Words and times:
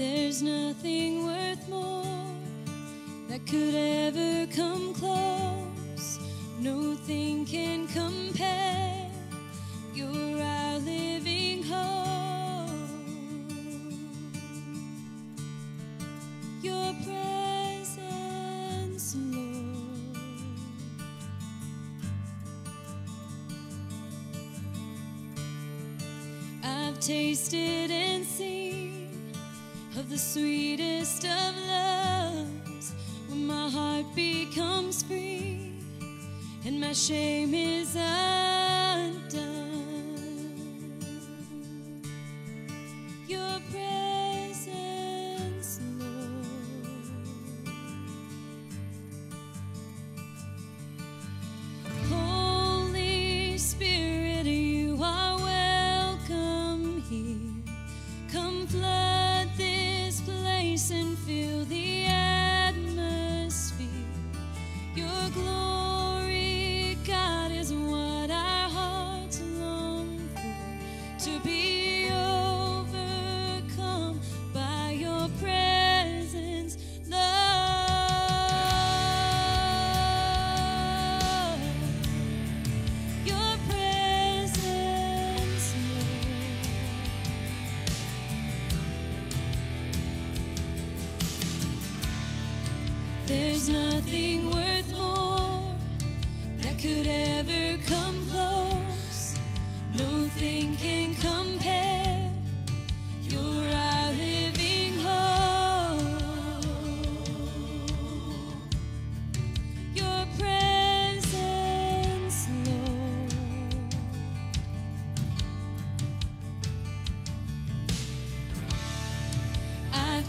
There's 0.00 0.40
nothing 0.40 1.26
worth 1.26 1.68
more 1.68 2.24
that 3.28 3.46
could 3.46 3.74
ever 3.74 4.46
come 4.50 4.94
close. 4.94 6.18
Nothing 6.58 7.44
can 7.44 7.86
compare. 7.86 9.10
You're 9.92 10.40
our 10.40 10.78
living 10.78 11.64
hope. 11.64 12.70
Your 16.62 16.94
presence, 17.04 17.96
Lord. 19.16 20.16
I've 26.64 26.98
tasted 27.00 27.90
and 27.90 28.24
seen 28.24 28.49
sweetest 30.20 31.24
of 31.24 31.56
loves 31.66 32.92
when 33.28 33.46
my 33.46 33.70
heart 33.70 34.04
becomes 34.14 35.02
free 35.02 35.72
and 36.66 36.78
my 36.78 36.92
shame 36.92 37.54
is 37.54 37.96
undone. 37.96 38.29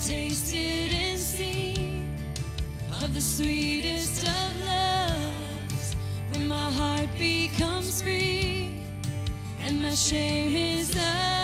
Tasted 0.07 0.91
and 0.93 1.19
seen 1.19 2.17
of 3.03 3.13
the 3.13 3.21
sweetest 3.21 4.23
of 4.23 4.65
loves 4.65 5.95
when 6.31 6.47
my 6.47 6.71
heart 6.71 7.09
becomes 7.19 8.01
free 8.01 8.83
and 9.63 9.81
my 9.81 9.93
shame 9.93 10.55
is 10.55 10.89
undone. 10.95 11.40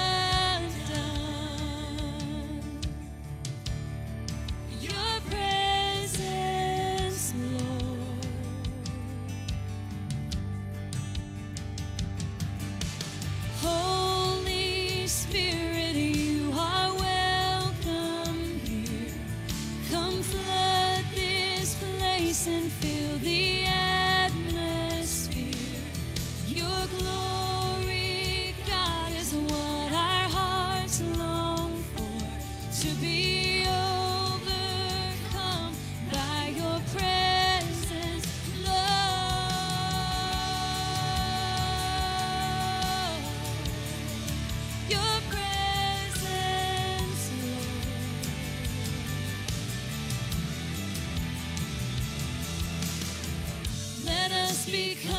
Become 54.77 55.16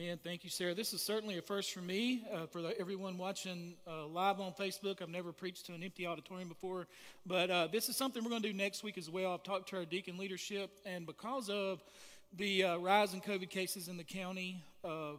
amen. 0.00 0.18
Thank 0.24 0.44
you, 0.44 0.50
Sarah. 0.50 0.74
This 0.74 0.94
is 0.94 1.02
certainly 1.02 1.36
a 1.36 1.42
first 1.42 1.74
for 1.74 1.80
me. 1.80 2.24
Uh, 2.32 2.46
for 2.46 2.62
the, 2.62 2.78
everyone 2.80 3.18
watching 3.18 3.74
uh, 3.86 4.06
live 4.06 4.40
on 4.40 4.52
Facebook, 4.52 5.02
I've 5.02 5.10
never 5.10 5.30
preached 5.30 5.66
to 5.66 5.74
an 5.74 5.82
empty 5.82 6.06
auditorium 6.06 6.48
before, 6.48 6.86
but 7.26 7.50
uh, 7.50 7.66
this 7.66 7.90
is 7.90 7.96
something 7.98 8.24
we're 8.24 8.30
going 8.30 8.40
to 8.40 8.48
do 8.48 8.56
next 8.56 8.82
week 8.82 8.96
as 8.96 9.10
well. 9.10 9.34
I've 9.34 9.42
talked 9.42 9.68
to 9.70 9.76
our 9.76 9.84
deacon 9.84 10.16
leadership, 10.16 10.70
and 10.86 11.04
because 11.04 11.50
of 11.50 11.82
the 12.38 12.64
uh, 12.64 12.76
rise 12.78 13.12
in 13.12 13.20
COVID 13.20 13.50
cases 13.50 13.88
in 13.88 13.98
the 13.98 14.04
county, 14.04 14.64
uh, 14.84 15.12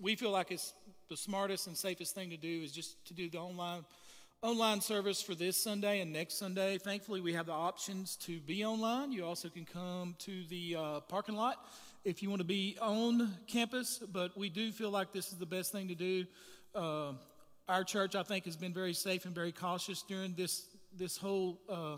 we 0.00 0.14
feel 0.14 0.30
like 0.30 0.52
it's 0.52 0.72
the 1.08 1.16
smartest 1.16 1.66
and 1.66 1.76
safest 1.76 2.14
thing 2.14 2.30
to 2.30 2.36
do 2.36 2.60
is 2.62 2.70
just 2.70 3.04
to 3.06 3.14
do 3.14 3.28
the 3.28 3.38
online 3.38 3.84
online 4.42 4.80
service 4.80 5.22
for 5.22 5.34
this 5.34 5.56
Sunday 5.56 6.00
and 6.00 6.12
next 6.12 6.38
Sunday. 6.38 6.78
Thankfully, 6.78 7.20
we 7.20 7.32
have 7.32 7.46
the 7.46 7.52
options 7.52 8.16
to 8.16 8.38
be 8.40 8.64
online. 8.64 9.10
You 9.10 9.24
also 9.24 9.48
can 9.48 9.64
come 9.64 10.14
to 10.20 10.44
the 10.48 10.76
uh, 10.78 11.00
parking 11.00 11.34
lot 11.34 11.66
if 12.04 12.22
you 12.22 12.28
want 12.28 12.40
to 12.40 12.46
be 12.46 12.76
on 12.80 13.34
campus, 13.46 13.98
but 14.12 14.36
we 14.36 14.50
do 14.50 14.72
feel 14.72 14.90
like 14.90 15.12
this 15.12 15.32
is 15.32 15.38
the 15.38 15.46
best 15.46 15.72
thing 15.72 15.88
to 15.88 15.94
do. 15.94 16.26
Uh, 16.74 17.12
our 17.68 17.82
church, 17.82 18.14
I 18.14 18.22
think, 18.22 18.44
has 18.44 18.56
been 18.56 18.74
very 18.74 18.92
safe 18.92 19.24
and 19.24 19.34
very 19.34 19.52
cautious 19.52 20.02
during 20.02 20.34
this 20.34 20.66
this 20.96 21.16
whole 21.16 21.58
uh, 21.68 21.96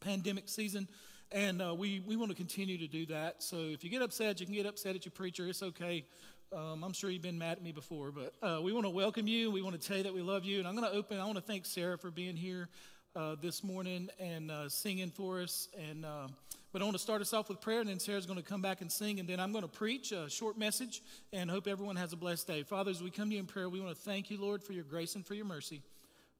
pandemic 0.00 0.48
season, 0.48 0.86
and 1.32 1.60
uh, 1.60 1.74
we 1.74 2.00
we 2.06 2.14
want 2.14 2.30
to 2.30 2.36
continue 2.36 2.76
to 2.78 2.86
do 2.86 3.06
that. 3.06 3.42
So 3.42 3.56
if 3.56 3.82
you 3.82 3.90
get 3.90 4.02
upset, 4.02 4.38
you 4.38 4.46
can 4.46 4.54
get 4.54 4.66
upset 4.66 4.94
at 4.94 5.04
your 5.04 5.12
preacher. 5.12 5.48
It's 5.48 5.62
okay. 5.62 6.04
Um, 6.54 6.84
I'm 6.84 6.92
sure 6.92 7.10
you've 7.10 7.20
been 7.20 7.38
mad 7.38 7.56
at 7.56 7.62
me 7.64 7.72
before, 7.72 8.12
but 8.12 8.32
uh, 8.40 8.60
we 8.62 8.72
want 8.72 8.86
to 8.86 8.90
welcome 8.90 9.26
you. 9.26 9.50
We 9.50 9.60
want 9.60 9.80
to 9.80 9.88
tell 9.88 9.96
you 9.96 10.04
that 10.04 10.14
we 10.14 10.22
love 10.22 10.44
you. 10.44 10.60
And 10.60 10.68
I'm 10.68 10.76
going 10.76 10.88
to 10.88 10.96
open, 10.96 11.18
I 11.18 11.24
want 11.24 11.34
to 11.34 11.42
thank 11.42 11.66
Sarah 11.66 11.98
for 11.98 12.12
being 12.12 12.36
here 12.36 12.68
uh, 13.16 13.34
this 13.42 13.64
morning 13.64 14.08
and 14.20 14.52
uh, 14.52 14.68
singing 14.68 15.10
for 15.10 15.40
us. 15.40 15.68
And 15.76 16.04
uh, 16.04 16.28
But 16.72 16.80
I 16.80 16.84
want 16.84 16.94
to 16.94 17.02
start 17.02 17.20
us 17.20 17.32
off 17.32 17.48
with 17.48 17.60
prayer, 17.60 17.80
and 17.80 17.88
then 17.88 17.98
Sarah's 17.98 18.24
going 18.24 18.38
to 18.38 18.44
come 18.44 18.62
back 18.62 18.82
and 18.82 18.92
sing. 18.92 19.18
And 19.18 19.28
then 19.28 19.40
I'm 19.40 19.50
going 19.50 19.62
to 19.62 19.68
preach 19.68 20.12
a 20.12 20.30
short 20.30 20.56
message 20.56 21.02
and 21.32 21.50
hope 21.50 21.66
everyone 21.66 21.96
has 21.96 22.12
a 22.12 22.16
blessed 22.16 22.46
day. 22.46 22.62
Father, 22.62 22.92
as 22.92 23.02
we 23.02 23.10
come 23.10 23.30
to 23.30 23.34
you 23.34 23.40
in 23.40 23.46
prayer, 23.46 23.68
we 23.68 23.80
want 23.80 23.92
to 23.92 24.00
thank 24.00 24.30
you, 24.30 24.40
Lord, 24.40 24.62
for 24.62 24.74
your 24.74 24.84
grace 24.84 25.16
and 25.16 25.26
for 25.26 25.34
your 25.34 25.46
mercy. 25.46 25.82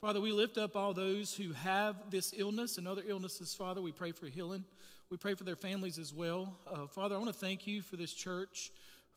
Father, 0.01 0.21
we 0.21 0.31
lift 0.31 0.59
up 0.59 0.77
all 0.77 0.95
those 0.95 1.35
who 1.35 1.53
have 1.55 1.97
this 2.11 2.33
illness 2.37 2.79
and 2.79 2.87
other 2.87 3.03
illnesses, 3.05 3.53
Father. 3.53 3.83
We 3.83 3.91
pray 3.91 4.13
for 4.13 4.27
healing. 4.27 4.65
We 5.11 5.17
pray 5.17 5.35
for 5.35 5.43
their 5.43 5.57
families 5.57 5.99
as 5.99 6.15
well. 6.15 6.57
Uh, 6.73 6.87
Father, 6.87 7.17
I 7.17 7.19
want 7.19 7.33
to 7.33 7.39
thank 7.39 7.67
you 7.67 7.83
for 7.83 7.97
this 7.97 8.13
church 8.13 8.71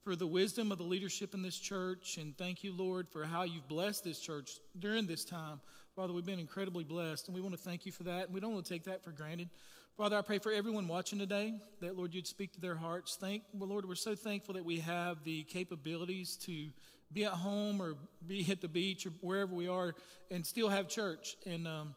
for 0.08 0.16
the 0.16 0.26
wisdom 0.26 0.72
of 0.72 0.78
the 0.78 0.86
leadership 0.86 1.34
in 1.34 1.42
this 1.42 1.60
church. 1.60 2.16
And 2.18 2.34
thank 2.38 2.64
you, 2.64 2.72
Lord, 2.72 3.10
for 3.10 3.26
how 3.26 3.44
you've 3.44 3.68
blessed 3.68 4.06
this 4.06 4.22
church 4.22 4.52
during 4.80 5.06
this 5.06 5.26
time. 5.26 5.60
Father, 5.98 6.14
we've 6.14 6.26
been 6.26 6.40
incredibly 6.40 6.86
blessed, 6.86 7.28
and 7.28 7.36
we 7.36 7.42
want 7.42 7.54
to 7.54 7.62
thank 7.62 7.86
you 7.86 7.92
for 7.92 8.04
that. 8.04 8.28
And 8.28 8.34
we 8.34 8.40
don't 8.40 8.54
want 8.54 8.66
to 8.66 8.74
take 8.74 8.86
that 8.86 9.04
for 9.04 9.12
granted. 9.12 9.50
Father, 9.98 10.18
I 10.18 10.22
pray 10.22 10.40
for 10.40 10.54
everyone 10.54 10.88
watching 10.88 11.20
today 11.20 11.56
that, 11.82 11.98
Lord, 11.98 12.14
you'd 12.14 12.26
speak 12.26 12.54
to 12.54 12.62
their 12.62 12.78
hearts. 12.78 13.18
Thank, 13.20 13.44
well, 13.52 13.68
Lord, 13.68 13.86
we're 13.86 13.96
so 13.96 14.16
thankful 14.16 14.54
that 14.54 14.64
we 14.64 14.80
have 14.80 15.26
the 15.26 15.44
capabilities 15.44 16.38
to 16.44 16.70
be 17.12 17.26
at 17.26 17.34
home 17.34 17.82
or 17.82 17.96
be 18.26 18.50
at 18.50 18.62
the 18.62 18.70
beach 18.70 19.06
or 19.06 19.10
wherever 19.20 19.54
we 19.54 19.68
are 19.68 19.94
and 20.32 20.46
still 20.46 20.70
have 20.70 20.88
church. 20.88 21.36
And, 21.46 21.68
um, 21.68 21.96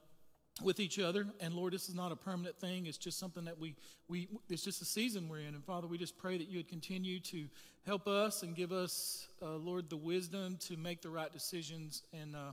with 0.62 0.81
each 0.81 0.99
other. 0.99 1.27
And 1.41 1.55
Lord, 1.55 1.73
this 1.73 1.89
is 1.89 1.95
not 1.95 2.12
a 2.12 2.17
permanent 2.17 2.57
thing. 2.59 2.87
It's 2.87 2.99
just 2.99 3.19
something 3.19 3.45
that 3.45 3.59
we, 3.59 3.75
we 4.09 4.29
it's 4.49 4.62
just 4.62 4.83
a 4.83 4.85
season 4.85 5.29
we're 5.29 5.39
in. 5.39 5.55
And 5.55 5.65
Father, 5.65 5.87
we 5.87 5.99
just 5.99 6.19
pray 6.19 6.39
that 6.39 6.49
you 6.49 6.59
would 6.59 6.69
continue 6.69 7.21
to 7.21 7.47
help 7.87 8.07
us 8.07 8.43
and 8.43 8.55
give 8.55 8.73
us, 8.73 9.29
uh, 9.43 9.57
Lord, 9.57 9.91
the 9.91 9.97
wisdom 9.97 10.59
to 10.69 10.77
make 10.77 11.03
the 11.03 11.11
right 11.11 11.33
decisions. 11.33 12.03
And 12.12 12.37
uh, 12.37 12.53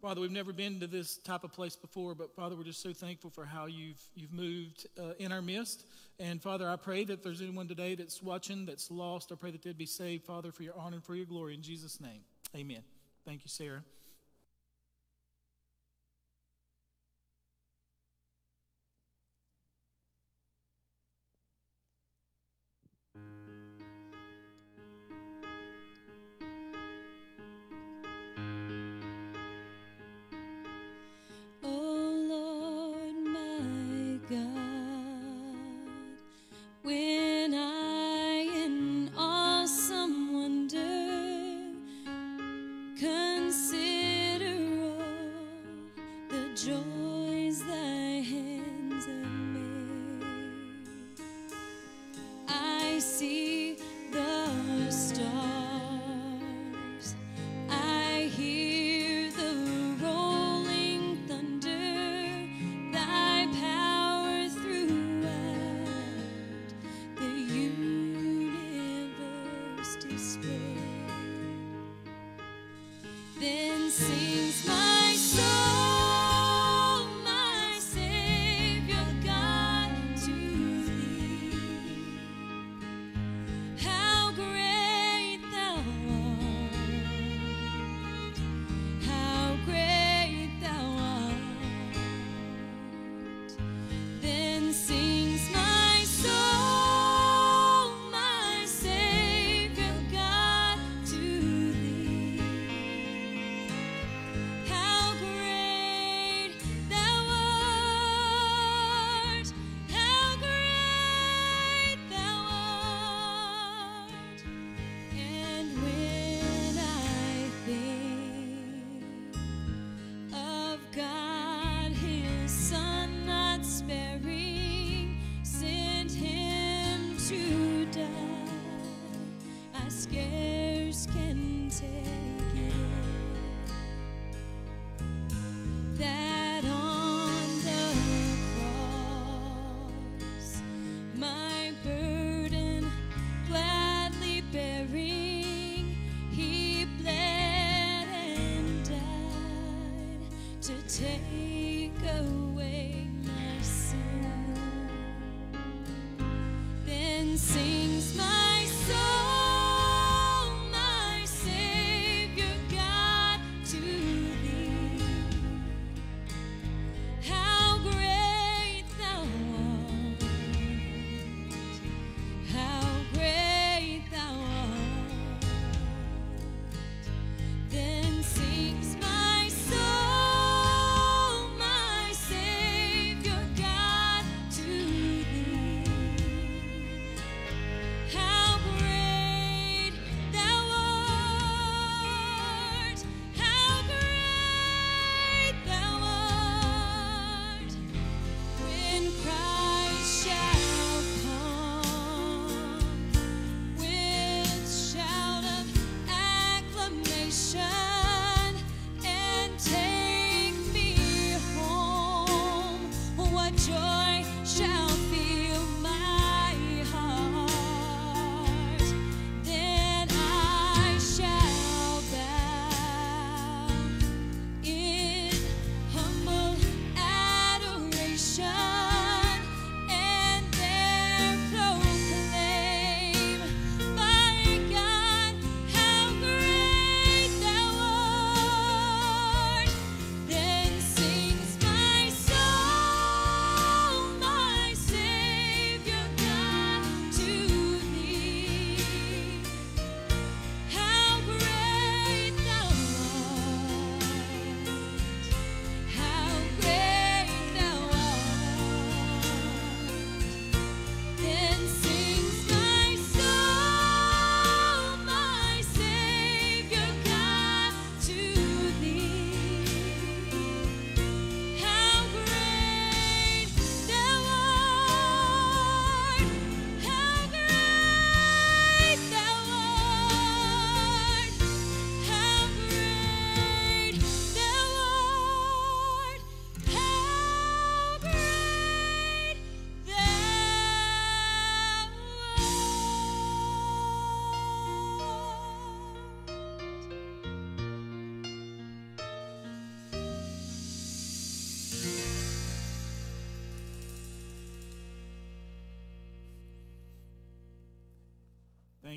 Father, 0.00 0.20
we've 0.20 0.32
never 0.32 0.52
been 0.52 0.80
to 0.80 0.86
this 0.86 1.18
type 1.18 1.44
of 1.44 1.52
place 1.52 1.76
before, 1.76 2.14
but 2.14 2.34
Father, 2.34 2.56
we're 2.56 2.64
just 2.64 2.82
so 2.82 2.92
thankful 2.92 3.30
for 3.30 3.44
how 3.44 3.66
you've, 3.66 4.02
you've 4.14 4.32
moved 4.32 4.86
uh, 4.98 5.12
in 5.18 5.30
our 5.30 5.42
midst. 5.42 5.84
And 6.18 6.42
Father, 6.42 6.68
I 6.68 6.76
pray 6.76 7.04
that 7.04 7.12
if 7.12 7.22
there's 7.22 7.40
anyone 7.40 7.68
today 7.68 7.94
that's 7.94 8.22
watching 8.22 8.66
that's 8.66 8.90
lost, 8.90 9.30
I 9.30 9.36
pray 9.36 9.52
that 9.52 9.62
they'd 9.62 9.78
be 9.78 9.86
saved, 9.86 10.24
Father, 10.24 10.50
for 10.50 10.64
your 10.64 10.74
honor 10.76 10.96
and 10.96 11.04
for 11.04 11.14
your 11.14 11.26
glory. 11.26 11.54
In 11.54 11.62
Jesus' 11.62 12.00
name, 12.00 12.22
amen. 12.56 12.82
Thank 13.24 13.44
you, 13.44 13.48
Sarah. 13.48 13.84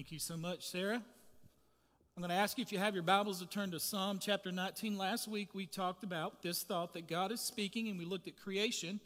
Thank 0.05 0.11
you 0.11 0.19
so 0.19 0.37
much, 0.37 0.67
Sarah. 0.67 1.01
I'm 2.15 2.21
going 2.21 2.29
to 2.29 2.35
ask 2.35 2.59
you 2.59 2.61
if 2.61 2.71
you 2.71 2.77
have 2.77 2.93
your 2.93 3.01
Bibles 3.01 3.39
to 3.39 3.47
turn 3.47 3.71
to 3.71 3.79
Psalm 3.79 4.19
chapter 4.21 4.51
19. 4.51 4.99
Last 4.99 5.27
week 5.27 5.55
we 5.55 5.65
talked 5.65 6.03
about 6.03 6.43
this 6.43 6.61
thought 6.61 6.93
that 6.93 7.07
God 7.07 7.31
is 7.31 7.41
speaking, 7.41 7.87
and 7.87 7.97
we 7.97 8.05
looked 8.05 8.27
at 8.27 8.37
creation. 8.37 8.99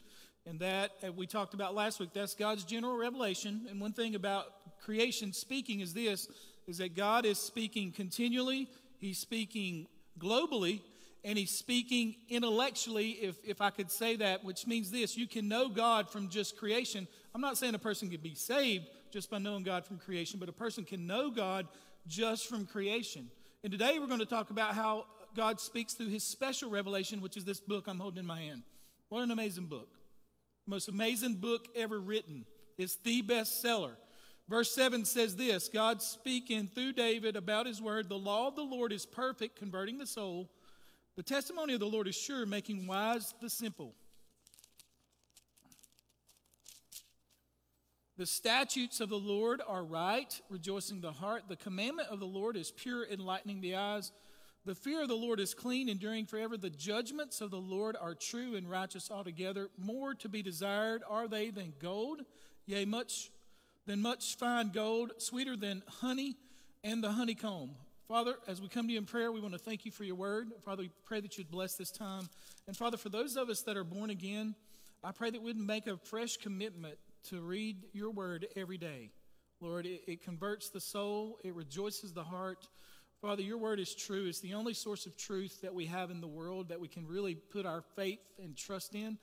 And 0.44 0.60
that 0.60 0.90
uh, 1.02 1.10
we 1.10 1.26
talked 1.26 1.54
about 1.54 1.74
last 1.74 2.00
week, 2.00 2.10
that's 2.12 2.34
God's 2.34 2.64
general 2.64 2.98
revelation. 2.98 3.66
And 3.70 3.80
one 3.80 3.94
thing 3.94 4.14
about 4.14 4.44
creation 4.84 5.32
speaking 5.32 5.80
is 5.80 5.94
this 5.94 6.28
is 6.66 6.76
that 6.76 6.94
God 6.94 7.24
is 7.24 7.38
speaking 7.38 7.92
continually, 7.92 8.68
He's 8.98 9.16
speaking 9.16 9.86
globally, 10.18 10.82
and 11.24 11.38
He's 11.38 11.52
speaking 11.52 12.14
intellectually, 12.28 13.12
if, 13.12 13.36
if 13.42 13.62
I 13.62 13.70
could 13.70 13.90
say 13.90 14.16
that, 14.16 14.44
which 14.44 14.66
means 14.66 14.90
this 14.90 15.16
you 15.16 15.26
can 15.26 15.48
know 15.48 15.70
God 15.70 16.10
from 16.10 16.28
just 16.28 16.58
creation. 16.58 17.08
I'm 17.34 17.40
not 17.40 17.56
saying 17.56 17.74
a 17.74 17.78
person 17.78 18.10
can 18.10 18.20
be 18.20 18.34
saved 18.34 18.84
just 19.10 19.30
by 19.30 19.38
knowing 19.38 19.62
God 19.62 19.84
from 19.84 19.98
creation, 19.98 20.38
but 20.38 20.48
a 20.48 20.52
person 20.52 20.84
can 20.84 21.06
know 21.06 21.30
God 21.30 21.66
just 22.06 22.48
from 22.48 22.66
creation. 22.66 23.30
And 23.62 23.70
today 23.70 23.98
we're 23.98 24.06
going 24.06 24.20
to 24.20 24.26
talk 24.26 24.50
about 24.50 24.74
how 24.74 25.06
God 25.36 25.60
speaks 25.60 25.94
through 25.94 26.08
his 26.08 26.24
special 26.24 26.70
revelation, 26.70 27.20
which 27.20 27.36
is 27.36 27.44
this 27.44 27.60
book 27.60 27.86
I'm 27.86 27.98
holding 27.98 28.20
in 28.20 28.26
my 28.26 28.40
hand. 28.40 28.62
What 29.08 29.22
an 29.22 29.30
amazing 29.30 29.66
book. 29.66 29.88
Most 30.66 30.88
amazing 30.88 31.34
book 31.34 31.66
ever 31.74 31.98
written. 31.98 32.44
It's 32.78 32.96
the 32.96 33.22
bestseller. 33.22 33.96
Verse 34.48 34.74
7 34.74 35.04
says 35.04 35.36
this 35.36 35.68
God 35.68 36.02
speaking 36.02 36.66
through 36.66 36.92
David 36.94 37.36
about 37.36 37.66
his 37.66 37.80
word, 37.80 38.08
the 38.08 38.18
law 38.18 38.48
of 38.48 38.56
the 38.56 38.62
Lord 38.62 38.92
is 38.92 39.06
perfect, 39.06 39.56
converting 39.56 39.98
the 39.98 40.06
soul. 40.06 40.50
The 41.16 41.22
testimony 41.22 41.74
of 41.74 41.80
the 41.80 41.86
Lord 41.86 42.08
is 42.08 42.16
sure, 42.16 42.46
making 42.46 42.86
wise 42.86 43.34
the 43.40 43.50
simple. 43.50 43.94
The 48.20 48.26
statutes 48.26 49.00
of 49.00 49.08
the 49.08 49.18
Lord 49.18 49.62
are 49.66 49.82
right, 49.82 50.38
rejoicing 50.50 51.00
the 51.00 51.10
heart. 51.10 51.44
The 51.48 51.56
commandment 51.56 52.08
of 52.10 52.20
the 52.20 52.26
Lord 52.26 52.54
is 52.54 52.70
pure, 52.70 53.06
enlightening 53.06 53.62
the 53.62 53.76
eyes. 53.76 54.12
The 54.66 54.74
fear 54.74 55.00
of 55.00 55.08
the 55.08 55.16
Lord 55.16 55.40
is 55.40 55.54
clean, 55.54 55.88
enduring 55.88 56.26
forever. 56.26 56.58
The 56.58 56.68
judgments 56.68 57.40
of 57.40 57.50
the 57.50 57.56
Lord 57.56 57.96
are 57.98 58.14
true 58.14 58.56
and 58.56 58.70
righteous 58.70 59.10
altogether. 59.10 59.70
More 59.78 60.12
to 60.16 60.28
be 60.28 60.42
desired 60.42 61.02
are 61.08 61.28
they 61.28 61.48
than 61.48 61.72
gold, 61.78 62.20
yea, 62.66 62.84
much 62.84 63.30
than 63.86 64.02
much 64.02 64.36
fine 64.36 64.68
gold, 64.68 65.12
sweeter 65.16 65.56
than 65.56 65.82
honey 65.88 66.36
and 66.84 67.02
the 67.02 67.12
honeycomb. 67.12 67.70
Father, 68.06 68.34
as 68.46 68.60
we 68.60 68.68
come 68.68 68.86
to 68.86 68.92
you 68.92 68.98
in 68.98 69.06
prayer, 69.06 69.32
we 69.32 69.40
want 69.40 69.54
to 69.54 69.58
thank 69.58 69.86
you 69.86 69.90
for 69.90 70.04
your 70.04 70.16
word. 70.16 70.50
Father, 70.62 70.82
we 70.82 70.90
pray 71.06 71.20
that 71.20 71.38
you'd 71.38 71.50
bless 71.50 71.76
this 71.76 71.90
time. 71.90 72.28
And 72.66 72.76
Father, 72.76 72.98
for 72.98 73.08
those 73.08 73.38
of 73.38 73.48
us 73.48 73.62
that 73.62 73.78
are 73.78 73.84
born 73.84 74.10
again, 74.10 74.56
I 75.02 75.12
pray 75.12 75.30
that 75.30 75.40
we'd 75.40 75.56
make 75.56 75.86
a 75.86 75.96
fresh 75.96 76.36
commitment 76.36 76.98
to 77.28 77.40
read 77.40 77.84
your 77.92 78.10
word 78.10 78.46
every 78.56 78.78
day. 78.78 79.10
Lord, 79.60 79.86
it, 79.86 80.02
it, 80.06 80.22
converts 80.22 80.70
the 80.70 80.80
soul, 80.80 81.38
it 81.44 81.54
rejoices 81.54 82.12
the 82.12 82.24
heart. 82.24 82.68
Father, 83.20 83.42
your 83.42 83.58
word 83.58 83.78
is 83.78 83.94
true. 83.94 84.26
It's 84.26 84.40
the 84.40 84.54
only 84.54 84.72
source 84.72 85.04
of 85.04 85.16
truth 85.16 85.60
that 85.60 85.74
we 85.74 85.84
have 85.86 86.10
in 86.10 86.22
the 86.22 86.26
world 86.26 86.70
that 86.70 86.80
we 86.80 86.88
can 86.88 87.06
really 87.06 87.34
put 87.34 87.66
our 87.66 87.82
faith 87.94 88.20
and 88.42 88.56
trust 88.56 88.94
in. 88.94 89.18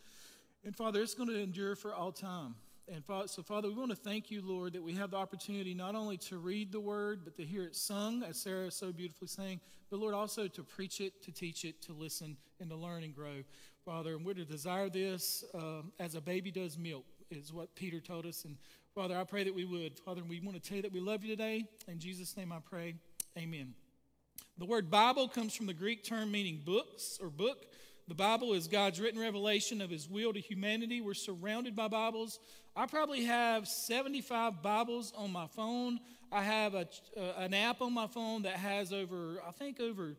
And 0.63 0.75
Father, 0.75 1.01
it's 1.01 1.15
going 1.15 1.29
to 1.29 1.39
endure 1.39 1.75
for 1.75 1.95
all 1.95 2.11
time. 2.11 2.55
And 2.89 3.03
so, 3.25 3.41
Father, 3.41 3.67
we 3.67 3.73
want 3.73 3.89
to 3.89 3.97
thank 3.97 4.31
you, 4.31 4.41
Lord, 4.41 4.71
that 4.73 4.83
we 4.83 4.93
have 4.93 5.11
the 5.11 5.17
opportunity 5.17 5.73
not 5.73 5.93
only 5.93 6.15
to 6.17 6.37
read 6.37 6.71
the 6.71 6.79
word, 6.79 7.21
but 7.25 7.35
to 7.35 7.43
hear 7.43 7.63
it 7.63 7.75
sung, 7.75 8.23
as 8.23 8.37
Sarah 8.37 8.71
so 8.71 8.93
beautifully 8.93 9.27
sang, 9.27 9.59
but 9.89 9.99
Lord, 9.99 10.13
also 10.13 10.47
to 10.47 10.63
preach 10.63 11.01
it, 11.01 11.21
to 11.23 11.31
teach 11.31 11.65
it, 11.65 11.81
to 11.81 11.93
listen, 11.93 12.37
and 12.61 12.69
to 12.69 12.77
learn 12.77 13.03
and 13.03 13.13
grow. 13.13 13.43
Father, 13.83 14.15
and 14.15 14.25
we're 14.25 14.35
to 14.35 14.45
desire 14.45 14.89
this 14.89 15.43
um, 15.53 15.91
as 15.99 16.15
a 16.15 16.21
baby 16.21 16.49
does 16.49 16.77
milk 16.77 17.05
is 17.29 17.53
what 17.53 17.75
Peter 17.75 17.99
told 17.99 18.25
us. 18.25 18.45
And 18.45 18.57
Father, 18.95 19.17
I 19.17 19.23
pray 19.23 19.43
that 19.43 19.53
we 19.53 19.65
would. 19.65 19.99
Father, 19.99 20.21
we 20.27 20.39
want 20.39 20.61
to 20.61 20.67
tell 20.67 20.77
you 20.77 20.83
that 20.83 20.93
we 20.93 20.99
love 20.99 21.23
you 21.23 21.29
today. 21.29 21.65
In 21.87 21.99
Jesus' 21.99 22.35
name 22.37 22.51
I 22.51 22.59
pray. 22.59 22.95
Amen. 23.37 23.73
The 24.57 24.65
word 24.65 24.89
Bible 24.89 25.27
comes 25.27 25.53
from 25.53 25.67
the 25.67 25.73
Greek 25.73 26.03
term 26.03 26.31
meaning 26.31 26.61
books 26.65 27.19
or 27.21 27.29
book. 27.29 27.65
The 28.07 28.15
Bible 28.15 28.53
is 28.53 28.67
God's 28.67 29.01
written 29.01 29.19
revelation 29.19 29.81
of 29.81 29.89
his 29.89 30.09
will 30.09 30.31
to 30.33 30.39
humanity. 30.39 31.01
We're 31.01 31.13
surrounded 31.13 31.75
by 31.75 31.89
Bibles. 31.89 32.39
I 32.75 32.85
probably 32.85 33.25
have 33.25 33.67
75 33.67 34.63
Bibles 34.63 35.11
on 35.17 35.31
my 35.31 35.47
phone. 35.47 35.99
I 36.31 36.41
have 36.41 36.73
a, 36.73 36.87
uh, 37.17 37.33
an 37.37 37.53
app 37.53 37.81
on 37.81 37.93
my 37.93 38.07
phone 38.07 38.43
that 38.43 38.55
has 38.55 38.93
over, 38.93 39.41
I 39.47 39.51
think, 39.51 39.79
over 39.79 40.15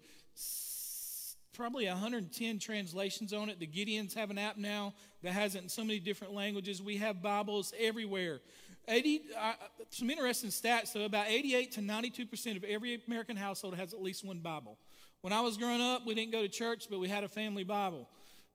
probably 1.58 1.88
110 1.88 2.60
translations 2.60 3.32
on 3.32 3.48
it. 3.50 3.58
The 3.58 3.66
Gideons 3.66 4.14
have 4.14 4.30
an 4.30 4.38
app 4.38 4.56
now 4.56 4.94
that 5.24 5.32
has 5.32 5.56
it 5.56 5.64
in 5.64 5.68
so 5.68 5.82
many 5.82 5.98
different 5.98 6.32
languages. 6.32 6.80
We 6.80 6.98
have 6.98 7.20
Bibles 7.20 7.74
everywhere. 7.76 8.38
80, 8.86 9.22
uh, 9.36 9.52
some 9.90 10.08
interesting 10.08 10.50
stats, 10.50 10.92
though, 10.92 11.04
about 11.04 11.26
88 11.26 11.72
to 11.72 11.80
92% 11.80 12.56
of 12.56 12.62
every 12.62 13.02
American 13.08 13.36
household 13.36 13.74
has 13.74 13.92
at 13.92 14.00
least 14.00 14.24
one 14.24 14.38
Bible. 14.38 14.78
When 15.22 15.32
I 15.32 15.40
was 15.40 15.56
growing 15.56 15.80
up, 15.80 16.06
we 16.06 16.14
didn't 16.14 16.30
go 16.30 16.42
to 16.42 16.48
church, 16.48 16.86
but 16.88 17.00
we 17.00 17.08
had 17.08 17.24
a 17.24 17.28
family 17.28 17.64
Bible. 17.64 18.08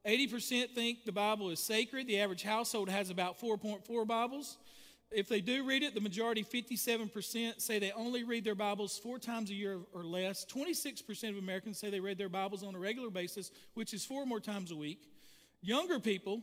80% 0.08 0.74
think 0.74 1.04
the 1.04 1.12
Bible 1.12 1.50
is 1.50 1.60
sacred. 1.60 2.08
The 2.08 2.22
average 2.22 2.44
household 2.44 2.90
has 2.90 3.10
about 3.10 3.38
4.4 3.38 4.08
Bibles. 4.08 4.58
If 5.14 5.30
they 5.30 5.42
do 5.42 5.64
read 5.64 5.84
it, 5.84 5.94
the 5.94 6.02
majority, 6.02 6.44
57%, 6.44 7.62
say 7.62 7.78
they 7.78 7.92
only 7.92 8.24
read 8.24 8.44
their 8.44 8.56
Bibles 8.56 8.98
four 8.98 9.20
times 9.20 9.52
a 9.52 9.54
year 9.54 9.80
or 9.94 10.04
less. 10.04 10.44
26% 10.46 11.30
of 11.30 11.38
Americans 11.38 11.78
say 11.78 11.92
they 11.92 12.00
read 12.00 12.18
their 12.18 12.30
Bibles 12.30 12.64
on 12.64 12.74
a 12.74 12.80
regular 12.80 13.12
basis, 13.12 13.52
which 13.76 13.94
is 13.94 14.04
four 14.04 14.26
more 14.26 14.40
times 14.40 14.72
a 14.72 14.76
week. 14.76 15.08
Younger 15.62 16.00
people, 16.00 16.42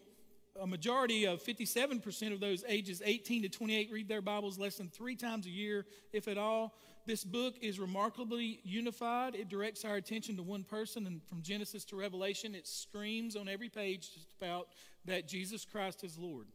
a 0.60 0.66
majority 0.66 1.24
of 1.24 1.42
57% 1.42 2.32
of 2.32 2.38
those 2.38 2.64
ages 2.68 3.02
18 3.04 3.42
to 3.42 3.48
28 3.48 3.90
read 3.90 4.08
their 4.08 4.22
Bibles 4.22 4.56
less 4.56 4.76
than 4.76 4.88
three 4.88 5.16
times 5.16 5.46
a 5.46 5.50
year, 5.50 5.84
if 6.12 6.28
at 6.28 6.38
all. 6.38 6.74
This 7.06 7.24
book 7.24 7.56
is 7.60 7.80
remarkably 7.80 8.60
unified. 8.62 9.34
It 9.34 9.48
directs 9.48 9.84
our 9.84 9.96
attention 9.96 10.36
to 10.36 10.42
one 10.44 10.62
person, 10.62 11.08
and 11.08 11.20
from 11.24 11.42
Genesis 11.42 11.84
to 11.86 11.96
Revelation, 11.96 12.54
it 12.54 12.68
screams 12.68 13.34
on 13.34 13.48
every 13.48 13.68
page 13.68 14.12
just 14.14 14.28
about 14.40 14.68
that 15.06 15.26
Jesus 15.26 15.64
Christ 15.64 16.04
is 16.04 16.16
Lord. 16.16 16.46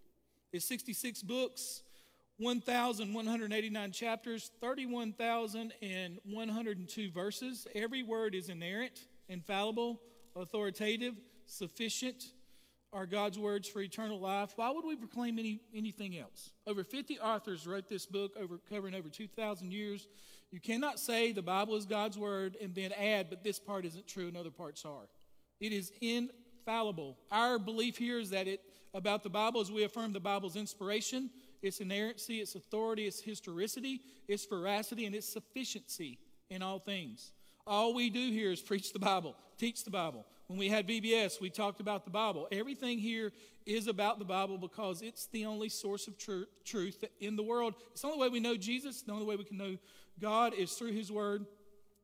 It's 0.54 0.66
66 0.66 1.22
books. 1.24 1.82
1,189 2.38 3.92
chapters, 3.92 4.51
31,102 4.60 7.12
verses. 7.12 7.65
Every 7.74 8.04
word 8.04 8.36
is 8.36 8.50
inerrant, 8.50 9.08
infallible, 9.30 10.01
authoritative, 10.36 11.15
sufficient, 11.46 12.34
are 12.92 13.06
God's 13.06 13.39
words 13.39 13.68
for 13.68 13.82
eternal 13.82 14.20
life. 14.20 14.54
Why 14.56 14.70
would 14.70 14.86
we 14.86 14.96
proclaim 14.96 15.39
any, 15.39 15.60
anything 15.74 16.18
else? 16.18 16.51
Over 16.68 16.84
50 16.84 17.20
authors 17.20 17.65
wrote 17.68 17.88
this 17.88 18.06
book, 18.06 18.34
over, 18.39 18.60
covering 18.70 18.96
over 18.96 19.10
2,000 19.10 19.72
years. 19.72 20.08
You 20.51 20.62
cannot 20.62 21.00
say 21.00 21.32
the 21.32 21.42
Bible 21.42 21.75
is 21.75 21.86
God's 21.86 22.18
word 22.18 22.58
and 22.62 22.75
then 22.75 22.92
add, 22.94 23.30
but 23.30 23.44
this 23.44 23.60
part 23.60 23.86
isn't 23.86 24.08
true 24.08 24.27
and 24.27 24.38
other 24.38 24.51
parts 24.51 24.86
are. 24.86 25.10
It 25.60 25.74
is 25.74 25.92
infallible. 26.01 27.18
Our 27.32 27.60
belief 27.60 27.98
here 27.98 28.20
is 28.20 28.30
that 28.32 28.48
it 28.48 28.62
about 28.94 29.24
the 29.24 29.30
Bible 29.30 29.60
is 29.60 29.70
we 29.70 29.84
affirm 29.84 30.13
the 30.13 30.22
Bible's 30.22 30.56
inspiration 30.56 31.30
its 31.66 31.80
inerrancy, 31.80 32.42
its 32.42 32.56
authority, 32.56 33.08
its 33.08 33.20
historicity, 33.20 34.02
its 34.28 34.46
veracity, 34.46 35.06
and 35.06 35.16
its 35.16 35.28
sufficiency 35.28 36.20
in 36.50 36.62
all 36.62 36.80
things. 36.80 37.32
All 37.68 37.96
we 37.96 38.12
do 38.12 38.32
here 38.32 38.52
is 38.52 38.62
preach 38.62 38.94
the 38.94 39.00
Bible, 39.00 39.36
teach 39.58 39.84
the 39.84 39.90
Bible. 39.90 40.26
When 40.48 40.60
we 40.60 40.70
had 40.70 40.88
VBS, 40.88 41.42
we 41.42 41.50
talked 41.50 41.80
about 41.80 42.06
the 42.06 42.12
Bible. 42.12 42.48
Everything 42.52 43.00
here 43.00 43.32
is 43.66 43.88
about 43.88 44.20
the 44.20 44.26
Bible 44.26 44.60
because 44.60 45.02
it's 45.02 45.26
the 45.28 45.46
only 45.46 45.70
source 45.70 46.08
of 46.08 46.20
tr- 46.20 46.44
truth 46.64 47.04
in 47.20 47.36
the 47.36 47.42
world. 47.42 47.74
It's 47.92 48.02
the 48.02 48.08
only 48.10 48.20
way 48.20 48.30
we 48.30 48.40
know 48.40 48.56
Jesus, 48.56 49.02
the 49.02 49.12
only 49.12 49.26
way 49.26 49.36
we 49.36 49.44
can 49.44 49.58
know 49.58 49.78
God 50.22 50.54
is 50.54 50.74
through 50.74 50.92
His 50.92 51.12
Word. 51.12 51.48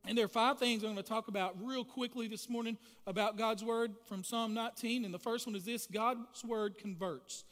And 0.04 0.18
there 0.18 0.24
are 0.24 0.28
five 0.28 0.58
things 0.58 0.82
I'm 0.82 0.94
going 0.94 0.96
to 0.96 1.08
talk 1.08 1.28
about 1.28 1.54
real 1.62 1.84
quickly 1.84 2.26
this 2.26 2.50
morning 2.50 2.76
about 3.06 3.38
God's 3.38 3.62
Word 3.62 3.92
from 4.08 4.24
Psalm 4.24 4.52
19. 4.54 5.04
And 5.04 5.14
the 5.14 5.20
first 5.20 5.46
one 5.46 5.54
is 5.54 5.64
this 5.64 5.86
God's 5.86 6.44
Word 6.44 6.78
converts. 6.78 7.44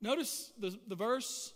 Notice 0.00 0.52
the, 0.60 0.78
the 0.86 0.94
verse 0.94 1.52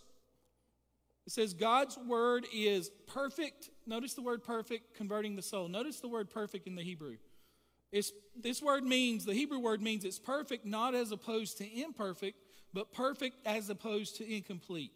it 1.31 1.35
says 1.35 1.53
God's 1.53 1.97
word 1.97 2.45
is 2.53 2.91
perfect. 3.07 3.69
Notice 3.85 4.15
the 4.15 4.21
word 4.21 4.43
perfect, 4.43 4.97
converting 4.97 5.37
the 5.37 5.41
soul. 5.41 5.69
Notice 5.69 6.01
the 6.01 6.09
word 6.09 6.29
perfect 6.29 6.67
in 6.67 6.75
the 6.75 6.81
Hebrew. 6.81 7.15
It's, 7.93 8.11
this 8.35 8.61
word 8.61 8.83
means, 8.83 9.23
the 9.23 9.33
Hebrew 9.33 9.59
word 9.59 9.81
means 9.81 10.03
it's 10.03 10.19
perfect 10.19 10.65
not 10.65 10.93
as 10.93 11.13
opposed 11.13 11.57
to 11.59 11.81
imperfect, 11.81 12.37
but 12.73 12.91
perfect 12.91 13.37
as 13.45 13.69
opposed 13.69 14.17
to 14.17 14.29
incomplete. 14.29 14.91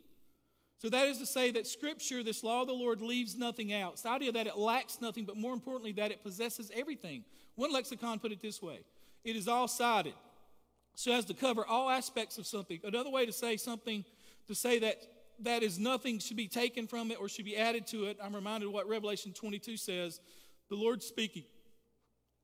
So 0.80 0.89
that 0.89 1.08
is 1.08 1.20
to 1.20 1.25
say 1.25 1.51
that 1.51 1.68
Scripture, 1.68 2.22
this 2.22 2.44
law 2.44 2.63
of 2.63 2.68
the 2.68 2.74
Lord, 2.74 3.00
leaves 3.00 3.38
nothing 3.38 3.72
out. 3.72 3.94
It's 3.94 4.01
the 4.01 4.10
idea 4.10 4.34
that 4.34 4.46
it 4.46 4.58
lacks 4.58 5.00
nothing, 5.00 5.24
but 5.24 5.38
more 5.38 5.54
importantly, 5.54 5.94
that 5.94 6.12
it 6.12 6.22
possesses 6.22 6.70
everything. 6.75 7.24
One 7.56 7.72
lexicon 7.72 8.20
put 8.20 8.34
it 8.34 8.42
this 8.42 8.62
way 8.62 8.80
it 9.24 9.38
is 9.38 9.48
all 9.48 9.70
sided, 9.70 10.15
so 10.96 11.13
as 11.13 11.24
to 11.25 11.34
cover 11.34 11.65
all 11.65 11.89
aspects 11.89 12.38
of 12.38 12.46
something. 12.46 12.82
Another 12.84 13.10
way 13.10 13.25
to 13.25 13.32
say 13.32 13.56
something, 13.56 14.04
to 14.50 14.54
say 14.54 14.80
that 14.80 14.98
that 15.44 15.63
is 15.63 15.80
nothing 15.80 16.20
should 16.20 16.38
be 16.38 16.48
taken 16.48 16.88
from 16.88 17.12
it 17.12 17.20
or 17.20 17.27
should 17.30 17.46
be 17.46 17.58
added 17.58 17.88
to 17.88 18.06
it. 18.06 18.18
I'm 18.24 18.36
reminded 18.36 18.70
what 18.70 18.88
Revelation 18.88 19.34
22 19.34 19.77
says. 19.77 20.20
The 20.70 20.75
Lord 20.75 21.04
speaking 21.04 21.44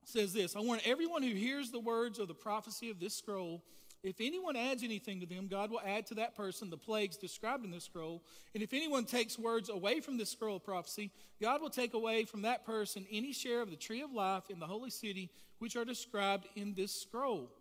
says 0.06 0.34
this 0.34 0.56
I 0.56 0.60
warn 0.60 0.80
everyone 0.86 1.24
who 1.24 1.34
hears 1.34 1.72
the 1.72 1.80
words 1.80 2.20
of 2.20 2.28
the 2.28 2.34
prophecy 2.34 2.90
of 2.90 3.00
this 3.00 3.16
scroll 3.16 3.64
If 4.04 4.20
anyone 4.20 4.56
adds 4.56 4.84
anything 4.84 5.20
to 5.20 5.26
them, 5.26 5.48
God 5.48 5.70
will 5.70 5.82
add 5.86 6.08
to 6.08 6.16
that 6.16 6.36
person 6.36 6.70
the 6.70 6.78
plagues 6.78 7.18
described 7.18 7.64
in 7.64 7.72
this 7.72 7.86
scroll. 7.86 8.24
And 8.54 8.64
if 8.64 8.74
anyone 8.74 9.06
takes 9.06 9.38
words 9.38 9.70
away 9.70 10.00
from 10.00 10.18
this 10.18 10.32
scroll 10.32 10.58
of 10.58 10.64
prophecy, 10.64 11.12
God 11.42 11.62
will 11.62 11.70
take 11.70 11.94
away 11.94 12.26
from 12.26 12.42
that 12.42 12.66
person 12.66 13.06
any 13.12 13.32
share 13.32 13.62
of 13.62 13.70
the 13.70 13.76
tree 13.76 14.02
of 14.02 14.12
life 14.12 14.44
in 14.50 14.60
the 14.60 14.66
holy 14.66 14.90
city, 14.90 15.30
which 15.60 15.76
are 15.76 15.86
described 15.86 16.48
in 16.56 16.74
this 16.74 16.92
scroll. 16.92 17.52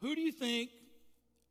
Who 0.00 0.14
do 0.14 0.20
you 0.20 0.32
think 0.32 0.70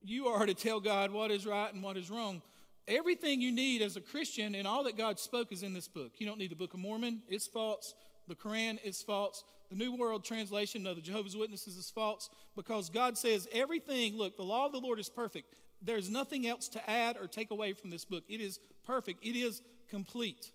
you 0.01 0.27
are 0.27 0.45
to 0.45 0.53
tell 0.53 0.79
God 0.79 1.11
what 1.11 1.31
is 1.31 1.45
right 1.45 1.73
and 1.73 1.83
what 1.83 1.97
is 1.97 2.09
wrong? 2.09 2.41
Everything 2.87 3.41
you 3.41 3.51
need 3.51 3.81
as 3.81 3.97
a 3.97 4.01
Christian 4.01 4.53
and 4.53 4.67
all 4.67 4.83
that 4.83 4.97
God 4.97 5.19
spoke 5.19 5.51
is 5.51 5.63
in 5.63 5.73
this 5.73 5.87
book. 5.87 6.13
You 6.17 6.27
don't 6.27 6.37
need 6.37 6.51
the 6.51 6.55
Book 6.55 6.73
of 6.73 6.79
Mormon, 6.79 7.21
it's 7.27 7.47
false. 7.47 7.95
The 8.27 8.35
Quran 8.35 8.79
is 8.83 9.01
false. 9.01 9.43
The 9.69 9.75
New 9.75 9.95
World 9.95 10.23
Translation 10.23 10.85
of 10.85 10.95
the 10.95 11.01
Jehovah's 11.01 11.35
Witnesses 11.35 11.77
is 11.77 11.89
false 11.89 12.29
because 12.55 12.89
God 12.89 13.17
says 13.17 13.47
everything, 13.51 14.15
look, 14.15 14.37
the 14.37 14.43
law 14.43 14.67
of 14.67 14.71
the 14.71 14.79
Lord 14.79 14.99
is 14.99 15.09
perfect. 15.09 15.55
There's 15.81 16.09
nothing 16.09 16.47
else 16.47 16.67
to 16.69 16.89
add 16.89 17.17
or 17.17 17.27
take 17.27 17.51
away 17.51 17.73
from 17.73 17.89
this 17.89 18.05
book. 18.05 18.23
It 18.29 18.41
is 18.41 18.59
perfect, 18.85 19.25
it 19.25 19.35
is 19.35 19.61
complete. 19.89 20.51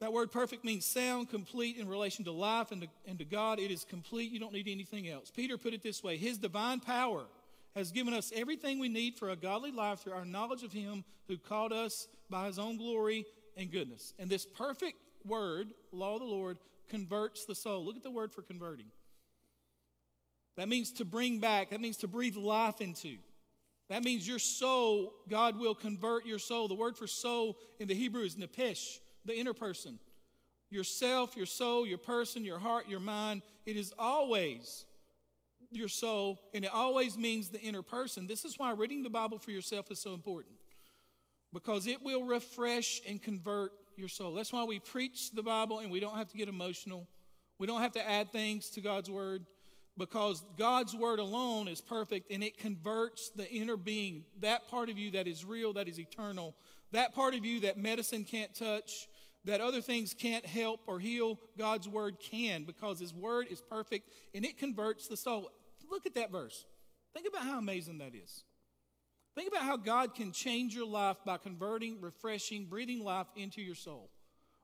That 0.00 0.12
word 0.12 0.32
perfect 0.32 0.64
means 0.64 0.84
sound, 0.84 1.30
complete 1.30 1.76
in 1.76 1.88
relation 1.88 2.24
to 2.26 2.32
life 2.32 2.72
and 2.72 2.82
to, 2.82 2.88
and 3.06 3.18
to 3.18 3.24
God. 3.24 3.58
It 3.58 3.70
is 3.70 3.84
complete. 3.84 4.32
You 4.32 4.40
don't 4.40 4.52
need 4.52 4.68
anything 4.68 5.08
else. 5.08 5.30
Peter 5.30 5.56
put 5.56 5.72
it 5.72 5.82
this 5.82 6.02
way 6.02 6.16
His 6.16 6.36
divine 6.36 6.80
power 6.80 7.24
has 7.74 7.90
given 7.90 8.14
us 8.14 8.32
everything 8.34 8.78
we 8.78 8.88
need 8.88 9.16
for 9.16 9.30
a 9.30 9.36
godly 9.36 9.70
life 9.70 10.00
through 10.00 10.12
our 10.12 10.24
knowledge 10.24 10.62
of 10.62 10.72
Him 10.72 11.04
who 11.28 11.36
called 11.36 11.72
us 11.72 12.08
by 12.30 12.46
His 12.46 12.58
own 12.58 12.76
glory 12.76 13.26
and 13.56 13.70
goodness. 13.70 14.14
And 14.18 14.30
this 14.30 14.46
perfect 14.46 14.96
word, 15.24 15.68
law 15.92 16.14
of 16.14 16.20
the 16.20 16.26
Lord, 16.26 16.58
converts 16.88 17.44
the 17.44 17.54
soul. 17.54 17.84
Look 17.84 17.96
at 17.96 18.02
the 18.02 18.10
word 18.10 18.32
for 18.32 18.42
converting. 18.42 18.86
That 20.56 20.68
means 20.68 20.92
to 20.92 21.04
bring 21.04 21.40
back, 21.40 21.70
that 21.70 21.80
means 21.80 21.96
to 21.98 22.08
breathe 22.08 22.36
life 22.36 22.80
into. 22.80 23.16
That 23.90 24.04
means 24.04 24.26
your 24.26 24.38
soul, 24.38 25.12
God 25.28 25.58
will 25.58 25.74
convert 25.74 26.26
your 26.26 26.38
soul. 26.38 26.68
The 26.68 26.74
word 26.74 26.96
for 26.96 27.06
soul 27.06 27.58
in 27.80 27.88
the 27.88 27.94
Hebrew 27.94 28.22
is 28.22 28.36
nephesh, 28.36 28.98
the 29.24 29.36
inner 29.36 29.52
person. 29.52 29.98
Yourself, 30.70 31.36
your 31.36 31.46
soul, 31.46 31.86
your 31.86 31.98
person, 31.98 32.44
your 32.44 32.58
heart, 32.58 32.88
your 32.88 33.00
mind. 33.00 33.42
It 33.66 33.76
is 33.76 33.92
always 33.98 34.86
your 35.76 35.88
soul, 35.88 36.40
and 36.52 36.64
it 36.64 36.70
always 36.72 37.16
means 37.16 37.48
the 37.48 37.60
inner 37.60 37.82
person. 37.82 38.26
This 38.26 38.44
is 38.44 38.58
why 38.58 38.72
reading 38.72 39.02
the 39.02 39.10
Bible 39.10 39.38
for 39.38 39.50
yourself 39.50 39.90
is 39.90 40.00
so 40.00 40.14
important 40.14 40.54
because 41.52 41.86
it 41.86 42.02
will 42.02 42.24
refresh 42.24 43.00
and 43.08 43.22
convert 43.22 43.72
your 43.96 44.08
soul. 44.08 44.34
That's 44.34 44.52
why 44.52 44.64
we 44.64 44.80
preach 44.80 45.30
the 45.30 45.42
Bible 45.42 45.78
and 45.78 45.90
we 45.90 46.00
don't 46.00 46.16
have 46.16 46.28
to 46.28 46.36
get 46.36 46.48
emotional. 46.48 47.06
We 47.58 47.66
don't 47.66 47.80
have 47.80 47.92
to 47.92 48.08
add 48.08 48.32
things 48.32 48.68
to 48.70 48.80
God's 48.80 49.10
word 49.10 49.46
because 49.96 50.42
God's 50.58 50.94
word 50.94 51.20
alone 51.20 51.68
is 51.68 51.80
perfect 51.80 52.32
and 52.32 52.42
it 52.42 52.58
converts 52.58 53.30
the 53.30 53.48
inner 53.50 53.76
being, 53.76 54.24
that 54.40 54.68
part 54.68 54.90
of 54.90 54.98
you 54.98 55.12
that 55.12 55.28
is 55.28 55.44
real, 55.44 55.72
that 55.74 55.88
is 55.88 56.00
eternal, 56.00 56.54
that 56.92 57.14
part 57.14 57.34
of 57.34 57.44
you 57.44 57.60
that 57.60 57.78
medicine 57.78 58.24
can't 58.24 58.54
touch, 58.54 59.06
that 59.44 59.60
other 59.60 59.80
things 59.80 60.14
can't 60.14 60.44
help 60.44 60.80
or 60.86 60.98
heal, 60.98 61.38
God's 61.56 61.88
word 61.88 62.16
can 62.18 62.64
because 62.64 62.98
his 62.98 63.14
word 63.14 63.46
is 63.50 63.60
perfect 63.60 64.08
and 64.34 64.44
it 64.44 64.58
converts 64.58 65.06
the 65.06 65.16
soul. 65.16 65.50
Look 65.90 66.06
at 66.06 66.14
that 66.14 66.30
verse. 66.30 66.64
Think 67.12 67.26
about 67.28 67.42
how 67.42 67.58
amazing 67.58 67.98
that 67.98 68.14
is. 68.14 68.44
Think 69.34 69.48
about 69.48 69.62
how 69.62 69.76
God 69.76 70.14
can 70.14 70.32
change 70.32 70.74
your 70.74 70.86
life 70.86 71.16
by 71.24 71.38
converting, 71.38 72.00
refreshing, 72.00 72.66
breathing 72.66 73.02
life 73.02 73.26
into 73.36 73.60
your 73.60 73.74
soul 73.74 74.10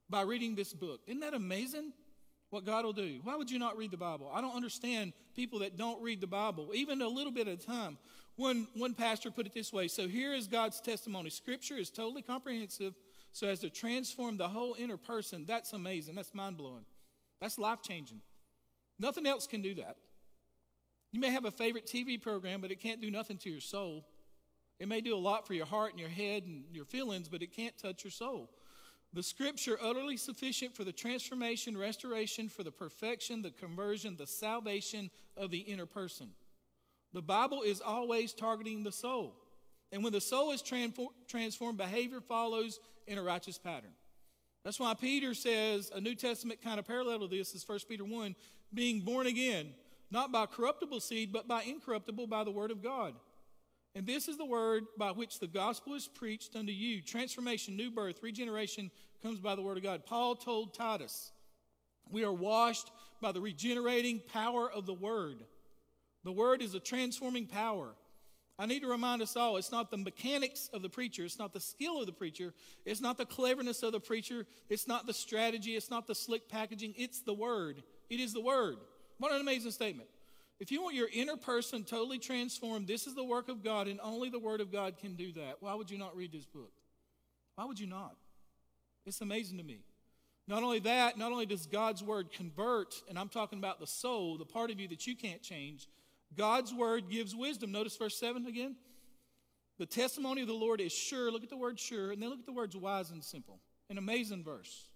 by 0.09 0.23
reading 0.23 0.55
this 0.55 0.73
book. 0.73 1.01
Isn't 1.07 1.21
that 1.21 1.35
amazing? 1.35 1.93
What 2.51 2.65
God 2.65 2.85
will 2.85 2.93
do. 2.93 3.21
Why 3.23 3.37
would 3.37 3.49
you 3.49 3.61
not 3.61 3.77
read 3.77 3.93
the 3.93 3.97
Bible? 3.97 4.31
I 4.35 4.41
don't 4.41 4.57
understand 4.57 5.13
people 5.37 5.61
that 5.61 5.77
don't 5.77 6.03
read 6.03 6.21
the 6.21 6.27
Bible, 6.27 6.71
even 6.75 7.01
a 7.01 7.07
little 7.07 7.33
bit 7.33 7.47
at 7.47 7.63
a 7.63 7.67
time. 7.67 7.97
One, 8.35 8.67
one 8.75 8.95
pastor 8.95 9.31
put 9.31 9.47
it 9.47 9.55
this 9.55 9.73
way 9.73 9.87
So 9.87 10.09
here 10.09 10.35
is 10.35 10.49
God's 10.49 10.81
testimony. 10.81 11.31
Scripture 11.31 11.77
is 11.77 11.91
totally 11.91 12.23
comprehensive 12.23 12.95
so 13.33 13.47
as 13.47 13.61
to 13.61 13.71
transform 13.71 14.37
the 14.37 14.49
whole 14.49 14.75
inner 14.79 14.97
person. 14.97 15.45
That's 15.47 15.73
amazing. 15.73 16.17
That's 16.17 16.35
mind 16.35 16.57
blowing. 16.57 16.85
That's 17.41 17.59
life 17.59 17.83
changing. 17.83 18.21
Nothing 18.99 19.27
else 19.27 19.47
can 19.47 19.63
do 19.63 19.75
that. 19.77 19.97
You 21.13 21.21
may 21.21 21.31
have 21.31 21.45
a 21.45 21.51
favorite 21.51 21.87
TV 21.87 22.21
program, 22.21 22.61
but 22.61 22.71
it 22.71 22.81
can't 22.81 23.01
do 23.01 23.11
nothing 23.11 23.37
to 23.39 23.51
your 23.51 23.61
soul. 23.61 24.07
It 24.79 24.89
may 24.89 25.01
do 25.01 25.15
a 25.15 25.19
lot 25.19 25.47
for 25.47 25.55
your 25.55 25.67
heart 25.67 25.91
and 25.91 26.01
your 26.01 26.09
head 26.09 26.45
and 26.45 26.65
your 26.73 26.85
feelings, 26.85 27.29
but 27.29 27.43
it 27.43 27.55
can't 27.55 27.77
touch 27.77 28.05
your 28.05 28.11
soul. 28.11 28.51
The 29.13 29.23
scripture 29.23 29.77
utterly 29.83 30.17
sufficient 30.17 30.77
for 30.77 30.85
the 30.85 30.93
transformation, 30.93 31.77
restoration, 31.77 32.49
for 32.49 32.63
the 32.63 32.71
perfection, 32.71 33.43
the 33.43 33.51
conversion, 33.51 34.17
the 34.17 34.27
salvation 34.27 35.11
of 35.37 35.51
the 35.51 35.59
inner 35.59 35.85
person. 35.87 36.31
The 37.13 37.23
Bible 37.23 37.63
is 37.63 37.81
always 37.81 38.33
targeting 38.33 38.85
the 38.85 38.93
soul. 38.93 39.35
And 39.91 40.05
when 40.05 40.13
the 40.13 40.21
soul 40.21 40.53
is 40.53 40.63
transformed, 40.63 41.77
behavior 41.77 42.21
follows 42.21 42.79
in 43.09 43.19
a 43.19 43.23
righteous 43.23 43.59
pattern. 43.59 43.91
That's 44.65 44.79
why 44.79 44.95
Peter 44.95 45.35
says 45.35 45.91
a 45.93 46.01
New 46.01 46.15
Testament 46.15 46.63
kind 46.63 46.79
of 46.79 46.87
parallel 46.87 47.21
to 47.21 47.27
this 47.27 47.53
is 47.55 47.69
1 47.69 47.81
Peter 47.89 48.05
1 48.05 48.37
being 48.73 49.01
born 49.01 49.27
again, 49.27 49.75
not 50.11 50.33
by 50.33 50.47
corruptible 50.47 51.01
seed, 51.01 51.33
but 51.33 51.49
by 51.49 51.63
incorruptible 51.63 52.27
by 52.27 52.45
the 52.45 52.51
word 52.51 52.71
of 52.71 52.83
God 52.83 53.15
and 53.95 54.07
this 54.07 54.29
is 54.29 54.37
the 54.37 54.45
word 54.45 54.85
by 54.97 55.11
which 55.11 55.41
the 55.41 55.49
gospel 55.49 55.95
is 55.95 56.07
preached 56.07 56.55
unto 56.55 56.73
you. 56.73 57.03
Transformation, 57.03 57.77
new 57.77 57.91
birth, 57.91 58.23
regeneration 58.23 58.91
comes 59.23 59.41
by 59.41 59.55
the 59.55 59.63
word 59.63 59.79
of 59.79 59.83
God. 59.83 60.07
Paul 60.07 60.37
told 60.37 60.75
Titus, 60.75 61.33
We 62.09 62.25
are 62.25 62.33
washed 62.33 62.91
by 63.21 63.33
the 63.33 63.41
regenerating 63.41 64.21
power 64.33 64.71
of 64.71 64.87
the 64.87 64.95
word. 64.95 65.39
The 66.23 66.33
word 66.33 66.63
is 66.63 66.75
a 66.75 66.81
transforming 66.81 67.47
power. 67.47 67.95
I 68.59 68.67
need 68.67 68.81
to 68.81 68.89
remind 68.89 69.23
us 69.23 69.37
all 69.37 69.57
it's 69.57 69.73
not 69.73 69.91
the 69.91 69.97
mechanics 69.97 70.69
of 70.73 70.83
the 70.83 70.91
preacher, 70.91 71.25
it's 71.25 71.39
not 71.39 71.55
the 71.55 71.61
skill 71.61 71.99
of 71.99 72.07
the 72.07 72.13
preacher, 72.13 72.53
it's 72.85 73.01
not 73.01 73.17
the 73.17 73.25
cleverness 73.25 73.83
of 73.83 73.93
the 73.93 74.01
preacher, 74.01 74.47
it's 74.69 74.87
not 74.87 75.07
the 75.07 75.15
strategy, 75.15 75.77
it's 75.77 75.91
not 75.91 76.07
the 76.07 76.15
slick 76.15 76.49
packaging, 76.49 76.95
it's 76.97 77.23
the 77.23 77.33
word. 77.33 77.83
It 78.11 78.21
is 78.21 78.35
the 78.35 78.43
word. 78.43 78.77
What 79.21 79.33
an 79.33 79.41
amazing 79.43 79.71
statement. 79.71 80.09
If 80.59 80.73
you 80.73 80.83
want 80.83 80.97
your 80.97 81.09
inner 81.13 81.37
person 81.37 81.85
totally 81.85 82.19
transformed, 82.19 82.89
this 82.89 83.07
is 83.07 83.15
the 83.15 83.23
work 83.25 83.51
of 83.51 83.63
God, 83.63 83.87
and 83.87 84.01
only 84.03 84.31
the 84.31 84.39
Word 84.39 84.63
of 84.63 84.73
God 84.73 84.97
can 84.99 85.15
do 85.15 85.31
that. 85.33 85.57
Why 85.61 85.75
would 85.75 85.91
you 85.91 85.99
not 85.99 86.17
read 86.17 86.33
this 86.33 86.47
book? 86.47 86.73
Why 87.55 87.67
would 87.67 87.79
you 87.79 87.87
not? 87.87 88.17
It's 89.05 89.21
amazing 89.21 89.59
to 89.59 89.65
me. 89.65 89.81
Not 90.49 90.63
only 90.63 90.79
that, 90.81 91.19
not 91.19 91.33
only 91.33 91.45
does 91.45 91.67
God's 91.67 92.03
Word 92.03 92.33
convert, 92.33 92.95
and 93.11 93.19
I'm 93.19 93.29
talking 93.29 93.59
about 93.59 93.79
the 93.79 93.87
soul, 93.87 94.39
the 94.39 94.47
part 94.47 94.71
of 94.71 94.81
you 94.81 94.89
that 94.89 95.07
you 95.07 95.15
can't 95.15 95.43
change, 95.43 95.87
God's 96.35 96.73
Word 96.73 97.11
gives 97.11 97.37
wisdom. 97.37 97.73
Notice 97.73 97.97
verse 97.99 98.19
7 98.19 98.47
again. 98.47 98.75
The 99.79 99.87
testimony 99.87 100.41
of 100.41 100.49
the 100.49 100.55
Lord 100.55 100.81
is 100.81 100.93
sure. 100.93 101.31
Look 101.31 101.43
at 101.43 101.51
the 101.51 101.57
word 101.59 101.79
sure, 101.79 102.11
and 102.11 102.23
then 102.23 102.31
look 102.31 102.41
at 102.41 102.47
the 102.47 102.53
words 102.53 102.75
wise 102.75 103.11
and 103.11 103.23
simple. 103.23 103.61
An 103.91 103.99
amazing 103.99 104.45
verse. 104.45 104.89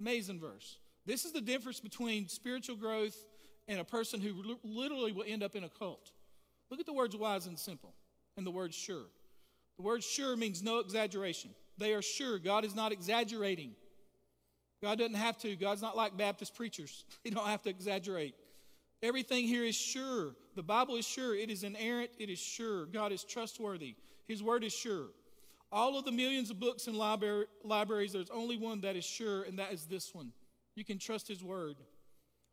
Amazing 0.00 0.38
verse. 0.38 0.78
This 1.06 1.24
is 1.24 1.32
the 1.32 1.40
difference 1.40 1.80
between 1.80 2.28
spiritual 2.28 2.76
growth 2.76 3.16
and 3.68 3.78
a 3.78 3.84
person 3.84 4.20
who 4.20 4.56
literally 4.64 5.12
will 5.12 5.24
end 5.26 5.42
up 5.42 5.54
in 5.54 5.62
a 5.62 5.68
cult. 5.68 6.10
Look 6.70 6.80
at 6.80 6.86
the 6.86 6.92
words 6.92 7.16
wise 7.16 7.46
and 7.46 7.58
simple 7.58 7.94
and 8.36 8.46
the 8.46 8.50
word 8.50 8.74
sure. 8.74 9.06
The 9.76 9.82
word 9.82 10.02
sure 10.02 10.36
means 10.36 10.62
no 10.62 10.78
exaggeration. 10.78 11.50
They 11.76 11.92
are 11.92 12.02
sure. 12.02 12.38
God 12.38 12.64
is 12.64 12.74
not 12.74 12.90
exaggerating. 12.90 13.72
God 14.82 14.98
doesn't 14.98 15.14
have 15.14 15.38
to. 15.38 15.54
God's 15.56 15.82
not 15.82 15.96
like 15.96 16.16
Baptist 16.16 16.54
preachers. 16.54 17.04
He 17.22 17.30
don't 17.30 17.46
have 17.46 17.62
to 17.62 17.70
exaggerate. 17.70 18.34
Everything 19.02 19.46
here 19.46 19.64
is 19.64 19.76
sure. 19.76 20.34
The 20.56 20.62
Bible 20.62 20.96
is 20.96 21.06
sure. 21.06 21.36
It 21.36 21.50
is 21.50 21.62
inerrant. 21.62 22.10
It 22.18 22.30
is 22.30 22.38
sure. 22.38 22.86
God 22.86 23.12
is 23.12 23.22
trustworthy. 23.22 23.94
His 24.26 24.42
word 24.42 24.64
is 24.64 24.72
sure. 24.72 25.06
All 25.70 25.98
of 25.98 26.04
the 26.04 26.12
millions 26.12 26.50
of 26.50 26.58
books 26.58 26.86
in 26.86 26.96
libraries, 26.96 28.12
there's 28.12 28.30
only 28.30 28.56
one 28.56 28.80
that 28.80 28.96
is 28.96 29.04
sure, 29.04 29.42
and 29.42 29.58
that 29.58 29.72
is 29.72 29.84
this 29.84 30.14
one. 30.14 30.32
You 30.74 30.84
can 30.84 30.98
trust 30.98 31.28
His 31.28 31.44
word. 31.44 31.76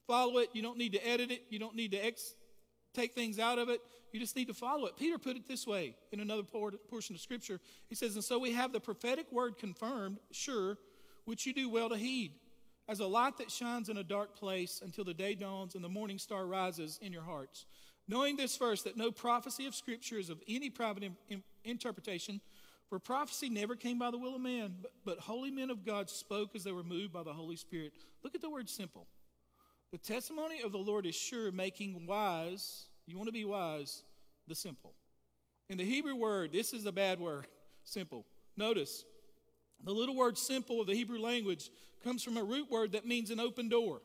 Follow 0.07 0.37
it. 0.39 0.49
You 0.53 0.61
don't 0.61 0.77
need 0.77 0.93
to 0.93 1.07
edit 1.07 1.31
it. 1.31 1.43
You 1.49 1.59
don't 1.59 1.75
need 1.75 1.91
to 1.91 1.97
ex- 1.97 2.35
take 2.93 3.13
things 3.13 3.39
out 3.39 3.59
of 3.59 3.69
it. 3.69 3.81
You 4.11 4.19
just 4.19 4.35
need 4.35 4.47
to 4.47 4.53
follow 4.53 4.85
it. 4.85 4.95
Peter 4.97 5.17
put 5.17 5.35
it 5.35 5.47
this 5.47 5.67
way 5.67 5.95
in 6.11 6.19
another 6.19 6.43
portion 6.43 7.15
of 7.15 7.21
Scripture. 7.21 7.59
He 7.89 7.95
says, 7.95 8.15
And 8.15 8.23
so 8.23 8.39
we 8.39 8.53
have 8.53 8.71
the 8.71 8.79
prophetic 8.79 9.31
word 9.31 9.57
confirmed, 9.57 10.19
sure, 10.31 10.77
which 11.25 11.45
you 11.45 11.53
do 11.53 11.69
well 11.69 11.89
to 11.89 11.97
heed, 11.97 12.33
as 12.87 12.99
a 12.99 13.05
light 13.05 13.37
that 13.39 13.51
shines 13.51 13.89
in 13.89 13.97
a 13.97 14.03
dark 14.03 14.35
place 14.37 14.81
until 14.83 15.03
the 15.03 15.13
day 15.13 15.35
dawns 15.35 15.75
and 15.75 15.83
the 15.83 15.89
morning 15.89 16.17
star 16.17 16.45
rises 16.45 16.97
in 17.01 17.11
your 17.11 17.23
hearts. 17.23 17.65
Knowing 18.07 18.37
this 18.37 18.55
first, 18.55 18.83
that 18.83 18.95
no 18.95 19.11
prophecy 19.11 19.65
of 19.65 19.75
Scripture 19.75 20.17
is 20.17 20.29
of 20.29 20.39
any 20.47 20.69
private 20.69 21.03
in- 21.27 21.43
interpretation, 21.63 22.39
for 22.87 22.99
prophecy 22.99 23.49
never 23.49 23.75
came 23.75 23.97
by 23.97 24.11
the 24.11 24.17
will 24.17 24.35
of 24.35 24.41
man, 24.41 24.75
but, 24.81 24.91
but 25.03 25.19
holy 25.19 25.49
men 25.49 25.71
of 25.71 25.83
God 25.83 26.09
spoke 26.09 26.55
as 26.55 26.63
they 26.63 26.71
were 26.71 26.83
moved 26.83 27.11
by 27.11 27.23
the 27.23 27.33
Holy 27.33 27.55
Spirit. 27.55 27.93
Look 28.23 28.35
at 28.35 28.41
the 28.41 28.49
word 28.49 28.69
simple. 28.69 29.07
The 29.91 29.97
testimony 29.97 30.61
of 30.61 30.71
the 30.71 30.77
Lord 30.77 31.05
is 31.05 31.15
sure, 31.15 31.51
making 31.51 32.05
wise, 32.05 32.87
you 33.07 33.17
want 33.17 33.27
to 33.27 33.33
be 33.33 33.45
wise, 33.45 34.03
the 34.47 34.55
simple. 34.55 34.93
In 35.69 35.77
the 35.77 35.85
Hebrew 35.85 36.15
word, 36.15 36.51
this 36.51 36.73
is 36.73 36.85
a 36.85 36.91
bad 36.91 37.19
word, 37.19 37.47
simple. 37.83 38.25
Notice, 38.57 39.05
the 39.83 39.93
little 39.93 40.15
word 40.15 40.37
simple 40.37 40.81
of 40.81 40.87
the 40.87 40.95
Hebrew 40.95 41.19
language 41.19 41.69
comes 42.03 42.23
from 42.23 42.37
a 42.37 42.43
root 42.43 42.69
word 42.69 42.91
that 42.93 43.05
means 43.05 43.31
an 43.31 43.39
open 43.39 43.69
door. 43.69 44.01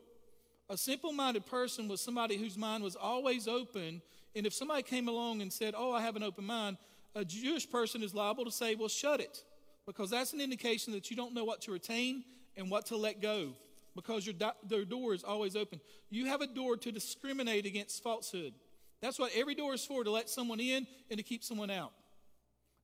A 0.68 0.76
simple 0.76 1.12
minded 1.12 1.46
person 1.46 1.88
was 1.88 2.00
somebody 2.00 2.36
whose 2.36 2.56
mind 2.56 2.84
was 2.84 2.96
always 2.96 3.48
open 3.48 4.00
And 4.34 4.46
if 4.46 4.54
somebody 4.54 4.82
came 4.82 5.08
along 5.08 5.42
and 5.42 5.52
said, 5.52 5.74
Oh, 5.76 5.92
I 5.92 6.02
have 6.02 6.16
an 6.16 6.22
open 6.22 6.44
mind, 6.44 6.76
a 7.14 7.24
Jewish 7.24 7.68
person 7.68 8.02
is 8.02 8.14
liable 8.14 8.44
to 8.44 8.52
say, 8.52 8.74
Well, 8.74 8.88
shut 8.88 9.20
it. 9.20 9.42
Because 9.86 10.10
that's 10.10 10.32
an 10.32 10.40
indication 10.40 10.92
that 10.92 11.10
you 11.10 11.16
don't 11.16 11.34
know 11.34 11.44
what 11.44 11.62
to 11.62 11.72
retain 11.72 12.24
and 12.56 12.70
what 12.70 12.86
to 12.86 12.96
let 12.96 13.20
go. 13.20 13.54
Because 13.94 14.24
your, 14.24 14.34
do- 14.34 14.68
their 14.68 14.84
door 14.84 15.14
is 15.14 15.24
always 15.24 15.56
open. 15.56 15.80
You 16.10 16.26
have 16.26 16.40
a 16.40 16.46
door 16.46 16.76
to 16.76 16.92
discriminate 16.92 17.66
against 17.66 18.02
falsehood. 18.02 18.54
That's 19.02 19.18
what 19.18 19.32
every 19.34 19.54
door 19.54 19.74
is 19.74 19.84
for 19.84 20.04
to 20.04 20.10
let 20.10 20.28
someone 20.28 20.60
in 20.60 20.86
and 21.10 21.18
to 21.18 21.22
keep 21.24 21.42
someone 21.42 21.70
out. 21.70 21.92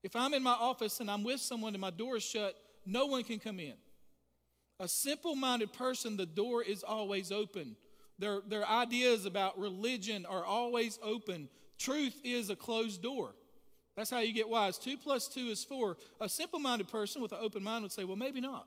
If 0.02 0.16
I'm 0.16 0.34
in 0.34 0.42
my 0.42 0.52
office 0.52 1.00
and 1.00 1.10
I'm 1.10 1.24
with 1.24 1.40
someone 1.40 1.74
and 1.74 1.80
my 1.80 1.90
door 1.90 2.16
is 2.16 2.24
shut, 2.24 2.54
no 2.84 3.06
one 3.06 3.24
can 3.24 3.38
come 3.38 3.60
in. 3.60 3.74
A 4.78 4.88
simple 4.88 5.34
minded 5.34 5.72
person, 5.72 6.16
the 6.16 6.26
door 6.26 6.62
is 6.62 6.82
always 6.82 7.32
open. 7.32 7.76
Their, 8.18 8.40
their 8.46 8.66
ideas 8.66 9.26
about 9.26 9.58
religion 9.58 10.26
are 10.26 10.44
always 10.44 10.98
open. 11.02 11.48
Truth 11.78 12.20
is 12.24 12.50
a 12.50 12.56
closed 12.56 13.02
door. 13.02 13.34
That's 13.96 14.10
how 14.10 14.18
you 14.18 14.32
get 14.32 14.48
wise. 14.48 14.78
Two 14.78 14.96
plus 14.96 15.28
two 15.28 15.46
is 15.46 15.64
four. 15.64 15.96
A 16.20 16.28
simple 16.28 16.58
minded 16.58 16.88
person 16.88 17.22
with 17.22 17.32
an 17.32 17.38
open 17.40 17.62
mind 17.62 17.82
would 17.82 17.92
say, 17.92 18.04
well, 18.04 18.16
maybe 18.16 18.40
not. 18.40 18.66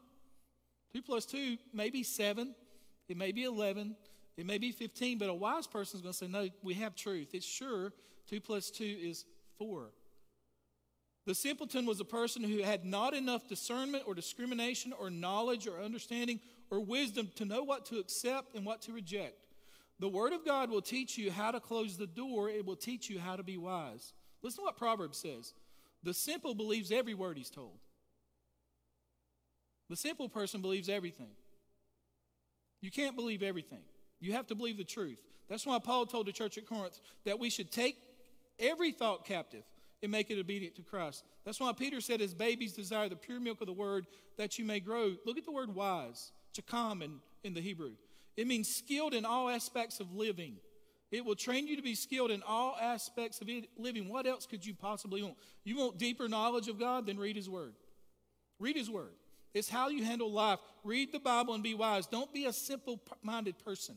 Two 0.93 1.01
plus 1.01 1.25
two 1.25 1.57
may 1.73 1.89
be 1.89 2.03
seven, 2.03 2.55
it 3.07 3.17
may 3.17 3.31
be 3.31 3.43
11, 3.43 3.95
it 4.37 4.45
may 4.45 4.57
be 4.57 4.71
15, 4.71 5.17
but 5.17 5.29
a 5.29 5.33
wise 5.33 5.67
person 5.67 5.97
is 5.97 6.01
going 6.01 6.13
to 6.13 6.17
say, 6.17 6.27
no, 6.27 6.47
we 6.63 6.73
have 6.75 6.95
truth. 6.95 7.29
It's 7.33 7.45
sure 7.45 7.91
two 8.27 8.39
plus 8.39 8.71
two 8.71 8.97
is 9.01 9.25
four. 9.57 9.91
The 11.25 11.35
simpleton 11.35 11.85
was 11.85 11.99
a 11.99 12.05
person 12.05 12.43
who 12.43 12.63
had 12.63 12.85
not 12.85 13.13
enough 13.13 13.47
discernment 13.47 14.05
or 14.07 14.15
discrimination 14.15 14.93
or 14.93 15.09
knowledge 15.09 15.67
or 15.67 15.79
understanding 15.79 16.39
or 16.71 16.79
wisdom 16.79 17.29
to 17.35 17.45
know 17.45 17.63
what 17.63 17.85
to 17.87 17.99
accept 17.99 18.55
and 18.55 18.65
what 18.65 18.81
to 18.83 18.93
reject. 18.93 19.45
The 19.99 20.09
Word 20.09 20.33
of 20.33 20.45
God 20.45 20.69
will 20.69 20.81
teach 20.81 21.17
you 21.17 21.29
how 21.29 21.51
to 21.51 21.59
close 21.59 21.97
the 21.97 22.07
door, 22.07 22.49
it 22.49 22.65
will 22.65 22.75
teach 22.75 23.09
you 23.09 23.19
how 23.19 23.35
to 23.35 23.43
be 23.43 23.57
wise. 23.57 24.13
Listen 24.41 24.59
to 24.59 24.65
what 24.65 24.77
Proverbs 24.77 25.17
says 25.17 25.53
The 26.03 26.13
simple 26.13 26.55
believes 26.55 26.91
every 26.91 27.13
word 27.13 27.37
he's 27.37 27.49
told. 27.49 27.77
The 29.89 29.95
simple 29.95 30.29
person 30.29 30.61
believes 30.61 30.89
everything. 30.89 31.31
You 32.81 32.91
can't 32.91 33.15
believe 33.15 33.43
everything. 33.43 33.81
You 34.19 34.33
have 34.33 34.47
to 34.47 34.55
believe 34.55 34.77
the 34.77 34.83
truth. 34.83 35.23
That's 35.49 35.65
why 35.65 35.79
Paul 35.79 36.05
told 36.05 36.27
the 36.27 36.31
church 36.31 36.57
at 36.57 36.67
Corinth 36.67 36.99
that 37.25 37.39
we 37.39 37.49
should 37.49 37.71
take 37.71 37.97
every 38.59 38.91
thought 38.91 39.25
captive 39.25 39.63
and 40.01 40.11
make 40.11 40.29
it 40.29 40.39
obedient 40.39 40.75
to 40.75 40.81
Christ. 40.81 41.23
That's 41.45 41.59
why 41.59 41.73
Peter 41.73 41.99
said, 42.01 42.21
as 42.21 42.33
babies 42.33 42.73
desire 42.73 43.09
the 43.09 43.15
pure 43.15 43.39
milk 43.39 43.61
of 43.61 43.67
the 43.67 43.73
word 43.73 44.05
that 44.37 44.57
you 44.59 44.65
may 44.65 44.79
grow. 44.79 45.15
Look 45.25 45.37
at 45.37 45.45
the 45.45 45.51
word 45.51 45.73
wise, 45.73 46.31
chakam 46.53 47.01
in, 47.01 47.19
in 47.43 47.53
the 47.53 47.61
Hebrew. 47.61 47.91
It 48.37 48.47
means 48.47 48.73
skilled 48.73 49.13
in 49.13 49.25
all 49.25 49.49
aspects 49.49 49.99
of 49.99 50.13
living. 50.13 50.55
It 51.11 51.25
will 51.25 51.35
train 51.35 51.67
you 51.67 51.75
to 51.75 51.81
be 51.81 51.95
skilled 51.95 52.31
in 52.31 52.43
all 52.47 52.77
aspects 52.79 53.41
of 53.41 53.49
living. 53.77 54.07
What 54.07 54.27
else 54.27 54.45
could 54.45 54.65
you 54.65 54.75
possibly 54.75 55.23
want? 55.23 55.35
You 55.63 55.77
want 55.77 55.97
deeper 55.97 56.29
knowledge 56.29 56.67
of 56.67 56.79
God? 56.79 57.07
Then 57.07 57.17
read 57.17 57.35
His 57.35 57.49
Word. 57.49 57.73
Read 58.59 58.77
His 58.77 58.89
Word. 58.89 59.13
It's 59.53 59.69
how 59.69 59.89
you 59.89 60.03
handle 60.03 60.31
life. 60.31 60.59
Read 60.83 61.11
the 61.11 61.19
Bible 61.19 61.53
and 61.53 61.63
be 61.63 61.73
wise. 61.73 62.07
Don't 62.07 62.33
be 62.33 62.45
a 62.45 62.53
simple 62.53 63.01
minded 63.23 63.57
person. 63.63 63.95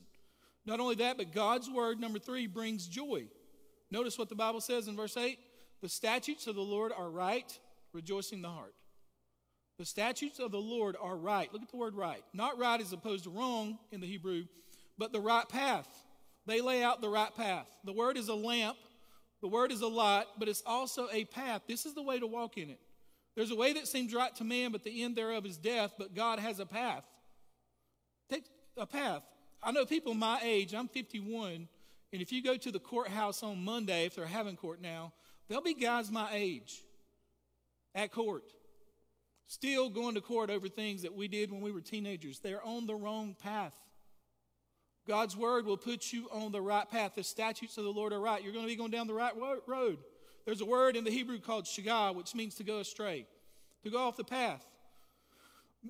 Not 0.64 0.80
only 0.80 0.94
that, 0.96 1.16
but 1.16 1.32
God's 1.32 1.68
Word, 1.68 2.00
number 2.00 2.18
three, 2.18 2.46
brings 2.46 2.86
joy. 2.86 3.26
Notice 3.90 4.18
what 4.18 4.28
the 4.28 4.34
Bible 4.34 4.60
says 4.60 4.88
in 4.88 4.96
verse 4.96 5.16
8 5.16 5.38
The 5.82 5.88
statutes 5.88 6.46
of 6.46 6.54
the 6.54 6.62
Lord 6.62 6.92
are 6.96 7.10
right, 7.10 7.58
rejoicing 7.92 8.42
the 8.42 8.48
heart. 8.48 8.74
The 9.78 9.84
statutes 9.84 10.38
of 10.38 10.52
the 10.52 10.60
Lord 10.60 10.96
are 11.00 11.16
right. 11.16 11.52
Look 11.52 11.62
at 11.62 11.70
the 11.70 11.76
word 11.76 11.94
right. 11.94 12.22
Not 12.32 12.58
right 12.58 12.80
as 12.80 12.92
opposed 12.92 13.24
to 13.24 13.30
wrong 13.30 13.78
in 13.90 14.00
the 14.00 14.06
Hebrew, 14.06 14.44
but 14.96 15.12
the 15.12 15.20
right 15.20 15.48
path. 15.48 15.88
They 16.46 16.60
lay 16.60 16.82
out 16.82 17.00
the 17.00 17.08
right 17.08 17.34
path. 17.34 17.66
The 17.84 17.92
word 17.92 18.16
is 18.16 18.28
a 18.28 18.34
lamp, 18.34 18.76
the 19.40 19.48
word 19.48 19.72
is 19.72 19.80
a 19.80 19.88
light, 19.88 20.26
but 20.38 20.48
it's 20.48 20.62
also 20.64 21.08
a 21.12 21.24
path. 21.24 21.62
This 21.66 21.84
is 21.84 21.94
the 21.94 22.02
way 22.02 22.18
to 22.18 22.26
walk 22.26 22.58
in 22.58 22.70
it. 22.70 22.80
There's 23.34 23.50
a 23.50 23.56
way 23.56 23.72
that 23.72 23.88
seems 23.88 24.14
right 24.14 24.34
to 24.36 24.44
man, 24.44 24.72
but 24.72 24.84
the 24.84 25.02
end 25.02 25.16
thereof 25.16 25.46
is 25.46 25.56
death, 25.56 25.94
but 25.98 26.14
God 26.14 26.38
has 26.38 26.60
a 26.60 26.66
path. 26.66 27.04
Take 28.28 28.44
a 28.76 28.86
path. 28.86 29.22
I 29.62 29.72
know 29.72 29.86
people 29.86 30.14
my 30.14 30.40
age, 30.42 30.74
I'm 30.74 30.88
51, 30.88 31.68
and 32.12 32.22
if 32.22 32.32
you 32.32 32.42
go 32.42 32.56
to 32.56 32.70
the 32.70 32.78
courthouse 32.78 33.42
on 33.42 33.64
Monday, 33.64 34.04
if 34.06 34.16
they're 34.16 34.26
having 34.26 34.56
court 34.56 34.82
now, 34.82 35.12
there'll 35.48 35.62
be 35.62 35.74
guys 35.74 36.10
my 36.10 36.28
age 36.32 36.82
at 37.94 38.12
court, 38.12 38.44
still 39.46 39.88
going 39.88 40.14
to 40.14 40.20
court 40.20 40.50
over 40.50 40.68
things 40.68 41.02
that 41.02 41.14
we 41.14 41.28
did 41.28 41.50
when 41.50 41.60
we 41.60 41.72
were 41.72 41.80
teenagers. 41.80 42.40
They're 42.40 42.64
on 42.64 42.86
the 42.86 42.94
wrong 42.94 43.36
path. 43.40 43.74
God's 45.06 45.36
word 45.36 45.66
will 45.66 45.76
put 45.76 46.12
you 46.12 46.28
on 46.30 46.52
the 46.52 46.60
right 46.60 46.88
path. 46.88 47.12
The 47.16 47.24
statutes 47.24 47.76
of 47.76 47.84
the 47.84 47.90
Lord 47.90 48.12
are 48.12 48.20
right. 48.20 48.42
You're 48.42 48.52
going 48.52 48.64
to 48.64 48.70
be 48.70 48.76
going 48.76 48.90
down 48.90 49.06
the 49.06 49.14
right 49.14 49.32
road. 49.66 49.98
There's 50.44 50.60
a 50.60 50.66
word 50.66 50.96
in 50.96 51.04
the 51.04 51.10
Hebrew 51.10 51.38
called 51.38 51.64
shagah, 51.64 52.14
which 52.14 52.34
means 52.34 52.54
to 52.56 52.64
go 52.64 52.78
astray, 52.78 53.26
to 53.84 53.90
go 53.90 53.98
off 53.98 54.16
the 54.16 54.24
path. 54.24 54.64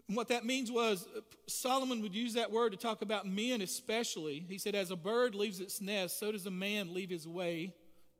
What 0.07 0.29
that 0.29 0.45
means 0.45 0.73
was 0.73 1.07
uh, 1.15 1.21
Solomon 1.47 2.01
would 2.01 2.15
use 2.15 2.35
that 2.35 2.51
word 2.51 2.73
to 2.73 2.79
talk 2.79 3.03
about 3.03 3.27
men, 3.27 3.61
especially. 3.61 4.45
He 4.49 4.59
said, 4.59 4.75
As 4.75 4.91
a 4.91 4.97
bird 4.97 5.35
leaves 5.35 5.61
its 5.61 5.81
nest, 5.81 6.19
so 6.19 6.33
does 6.33 6.47
a 6.47 6.51
man 6.51 6.95
leave 6.95 7.11
his 7.11 7.29
way. 7.29 7.75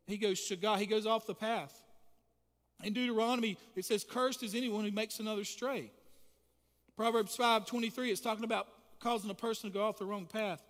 He 0.07 0.19
goes 0.19 0.39
shagah, 0.39 0.79
he 0.79 0.87
goes 0.87 1.07
off 1.07 1.27
the 1.27 1.35
path. 1.35 1.83
In 2.83 2.93
Deuteronomy, 2.93 3.57
it 3.77 3.85
says, 3.85 4.05
Cursed 4.05 4.43
is 4.43 4.55
anyone 4.55 4.85
who 4.85 4.91
makes 4.91 5.19
another 5.19 5.45
stray. 5.45 5.91
Proverbs 6.97 7.37
5 7.37 7.65
23, 7.65 8.11
it's 8.11 8.21
talking 8.21 8.45
about 8.45 8.67
causing 9.01 9.31
a 9.31 9.35
person 9.35 9.71
to 9.71 9.75
go 9.75 9.85
off 9.85 9.99
the 9.99 10.05
wrong 10.05 10.27
path. 10.27 10.63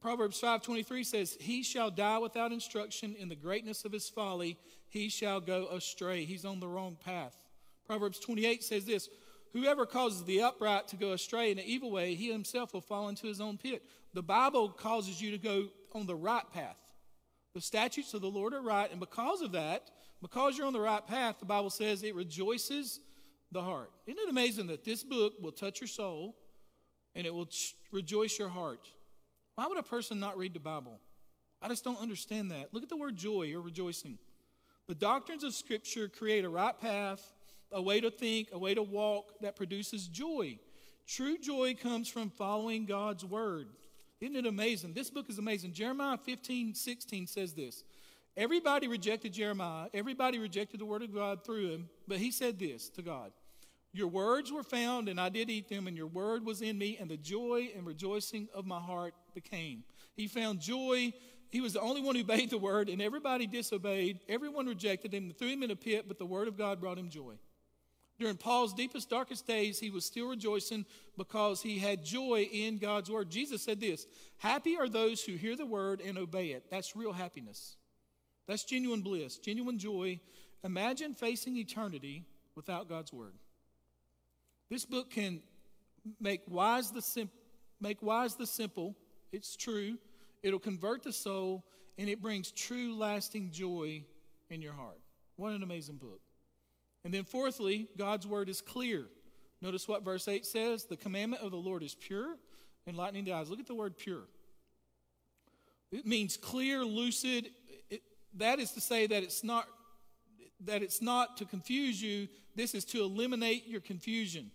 Proverbs 0.00 0.40
5:23 0.40 1.04
says, 1.04 1.36
"He 1.40 1.62
shall 1.62 1.90
die 1.90 2.18
without 2.18 2.52
instruction 2.52 3.14
in 3.16 3.28
the 3.28 3.36
greatness 3.36 3.84
of 3.84 3.92
his 3.92 4.08
folly, 4.08 4.58
he 4.88 5.08
shall 5.08 5.40
go 5.40 5.68
astray." 5.68 6.24
He's 6.24 6.44
on 6.44 6.60
the 6.60 6.68
wrong 6.68 6.96
path. 6.96 7.36
Proverbs 7.84 8.18
28 8.18 8.64
says 8.64 8.86
this, 8.86 9.08
"Whoever 9.52 9.84
causes 9.84 10.24
the 10.24 10.42
upright 10.42 10.88
to 10.88 10.96
go 10.96 11.12
astray 11.12 11.50
in 11.50 11.58
an 11.58 11.66
evil 11.66 11.90
way, 11.90 12.14
he 12.14 12.30
himself 12.30 12.72
will 12.72 12.80
fall 12.80 13.08
into 13.08 13.26
his 13.26 13.40
own 13.40 13.58
pit." 13.58 13.84
The 14.12 14.22
Bible 14.22 14.70
causes 14.70 15.20
you 15.20 15.30
to 15.32 15.38
go 15.38 15.70
on 15.92 16.06
the 16.06 16.16
right 16.16 16.50
path. 16.50 16.78
The 17.52 17.60
statutes 17.60 18.14
of 18.14 18.20
the 18.20 18.30
Lord 18.30 18.54
are 18.54 18.62
right, 18.62 18.90
and 18.90 19.00
because 19.00 19.42
of 19.42 19.52
that, 19.52 19.90
because 20.22 20.56
you're 20.56 20.66
on 20.66 20.72
the 20.72 20.80
right 20.80 21.04
path, 21.06 21.40
the 21.40 21.46
Bible 21.46 21.70
says 21.70 22.02
it 22.02 22.14
rejoices 22.14 23.00
the 23.50 23.62
heart. 23.62 23.92
Isn't 24.06 24.20
it 24.20 24.28
amazing 24.28 24.68
that 24.68 24.84
this 24.84 25.02
book 25.02 25.34
will 25.40 25.52
touch 25.52 25.80
your 25.80 25.88
soul 25.88 26.36
and 27.14 27.26
it 27.26 27.34
will 27.34 27.48
rejoice 27.90 28.38
your 28.38 28.48
heart? 28.48 28.92
Why 29.54 29.66
would 29.66 29.78
a 29.78 29.82
person 29.82 30.20
not 30.20 30.36
read 30.36 30.54
the 30.54 30.60
Bible? 30.60 31.00
I 31.62 31.68
just 31.68 31.84
don't 31.84 32.00
understand 32.00 32.50
that. 32.50 32.72
Look 32.72 32.82
at 32.82 32.88
the 32.88 32.96
word 32.96 33.16
joy 33.16 33.52
or 33.54 33.60
rejoicing. 33.60 34.18
The 34.88 34.94
doctrines 34.94 35.44
of 35.44 35.54
Scripture 35.54 36.08
create 36.08 36.44
a 36.44 36.48
right 36.48 36.78
path, 36.78 37.22
a 37.70 37.80
way 37.80 38.00
to 38.00 38.10
think, 38.10 38.48
a 38.52 38.58
way 38.58 38.74
to 38.74 38.82
walk 38.82 39.34
that 39.40 39.56
produces 39.56 40.08
joy. 40.08 40.58
True 41.06 41.38
joy 41.38 41.74
comes 41.74 42.08
from 42.08 42.30
following 42.30 42.86
God's 42.86 43.24
word. 43.24 43.68
Isn't 44.20 44.36
it 44.36 44.46
amazing? 44.46 44.94
This 44.94 45.10
book 45.10 45.28
is 45.28 45.38
amazing. 45.38 45.72
Jeremiah 45.72 46.16
15, 46.16 46.74
16 46.74 47.26
says 47.26 47.52
this. 47.52 47.84
Everybody 48.36 48.88
rejected 48.88 49.32
Jeremiah. 49.32 49.88
Everybody 49.92 50.38
rejected 50.38 50.80
the 50.80 50.86
word 50.86 51.02
of 51.02 51.14
God 51.14 51.44
through 51.44 51.70
him. 51.70 51.88
But 52.06 52.18
he 52.18 52.30
said 52.30 52.58
this 52.58 52.88
to 52.90 53.02
God 53.02 53.32
your 53.92 54.08
words 54.08 54.52
were 54.52 54.62
found, 54.62 55.08
and 55.08 55.20
I 55.20 55.30
did 55.30 55.50
eat 55.50 55.68
them, 55.68 55.88
and 55.88 55.96
your 55.96 56.06
word 56.06 56.44
was 56.44 56.62
in 56.62 56.78
me, 56.78 56.96
and 57.00 57.10
the 57.10 57.16
joy 57.16 57.70
and 57.76 57.84
rejoicing 57.84 58.48
of 58.54 58.64
my 58.64 58.78
heart 58.78 59.14
became. 59.34 59.84
He 60.16 60.28
found 60.28 60.60
joy. 60.60 61.12
He 61.50 61.60
was 61.60 61.72
the 61.72 61.80
only 61.80 62.00
one 62.00 62.14
who 62.14 62.22
obeyed 62.22 62.50
the 62.50 62.58
word, 62.58 62.88
and 62.88 63.02
everybody 63.02 63.46
disobeyed. 63.46 64.20
Everyone 64.28 64.66
rejected 64.66 65.12
him, 65.12 65.32
threw 65.36 65.48
him 65.48 65.62
in 65.62 65.70
a 65.70 65.76
pit, 65.76 66.06
but 66.06 66.18
the 66.18 66.26
word 66.26 66.48
of 66.48 66.56
God 66.56 66.80
brought 66.80 66.98
him 66.98 67.10
joy. 67.10 67.34
During 68.20 68.36
Paul's 68.36 68.74
deepest, 68.74 69.08
darkest 69.08 69.46
days, 69.46 69.80
he 69.80 69.88
was 69.88 70.04
still 70.04 70.28
rejoicing 70.28 70.84
because 71.16 71.62
he 71.62 71.78
had 71.78 72.04
joy 72.04 72.46
in 72.52 72.76
God's 72.76 73.10
word. 73.10 73.30
Jesus 73.30 73.62
said 73.62 73.80
this 73.80 74.06
Happy 74.36 74.76
are 74.76 74.90
those 74.90 75.22
who 75.22 75.36
hear 75.36 75.56
the 75.56 75.64
word 75.64 76.02
and 76.02 76.18
obey 76.18 76.48
it. 76.48 76.64
That's 76.70 76.94
real 76.94 77.14
happiness. 77.14 77.76
That's 78.46 78.64
genuine 78.64 79.00
bliss, 79.00 79.38
genuine 79.38 79.78
joy. 79.78 80.20
Imagine 80.62 81.14
facing 81.14 81.56
eternity 81.56 82.26
without 82.54 82.90
God's 82.90 83.10
word. 83.10 83.32
This 84.68 84.84
book 84.84 85.10
can 85.10 85.40
make 86.20 86.42
wise 86.46 86.90
the 86.90 87.00
sim- 87.00 87.30
make 87.80 88.02
wise 88.02 88.34
the 88.34 88.46
simple. 88.46 88.96
It's 89.32 89.56
true. 89.56 89.98
It'll 90.42 90.58
convert 90.58 91.02
the 91.02 91.12
soul, 91.12 91.64
and 91.98 92.08
it 92.08 92.20
brings 92.20 92.50
true, 92.50 92.96
lasting 92.96 93.50
joy 93.50 94.04
in 94.48 94.62
your 94.62 94.72
heart. 94.72 95.00
What 95.36 95.52
an 95.52 95.62
amazing 95.62 95.96
book. 95.96 96.20
And 97.04 97.14
then, 97.14 97.24
fourthly, 97.24 97.88
God's 97.96 98.26
word 98.26 98.48
is 98.48 98.60
clear. 98.60 99.06
Notice 99.62 99.86
what 99.86 100.04
verse 100.04 100.26
8 100.26 100.44
says 100.44 100.84
the 100.84 100.96
commandment 100.96 101.42
of 101.42 101.50
the 101.50 101.56
Lord 101.56 101.82
is 101.82 101.94
pure, 101.94 102.36
enlightening 102.86 103.24
the 103.24 103.32
eyes. 103.32 103.50
Look 103.50 103.60
at 103.60 103.66
the 103.66 103.74
word 103.74 103.96
pure. 103.96 104.24
It 105.92 106.06
means 106.06 106.36
clear, 106.36 106.84
lucid. 106.84 107.50
It, 107.90 108.02
that 108.36 108.58
is 108.58 108.72
to 108.72 108.80
say 108.80 109.06
that 109.06 109.22
it's 109.22 109.42
not 109.44 109.66
that 110.66 110.82
it's 110.82 111.00
not 111.00 111.38
to 111.38 111.46
confuse 111.46 112.02
you. 112.02 112.28
This 112.54 112.74
is 112.74 112.84
to 112.86 113.02
eliminate 113.02 113.66
your 113.66 113.80
confusion. 113.80 114.50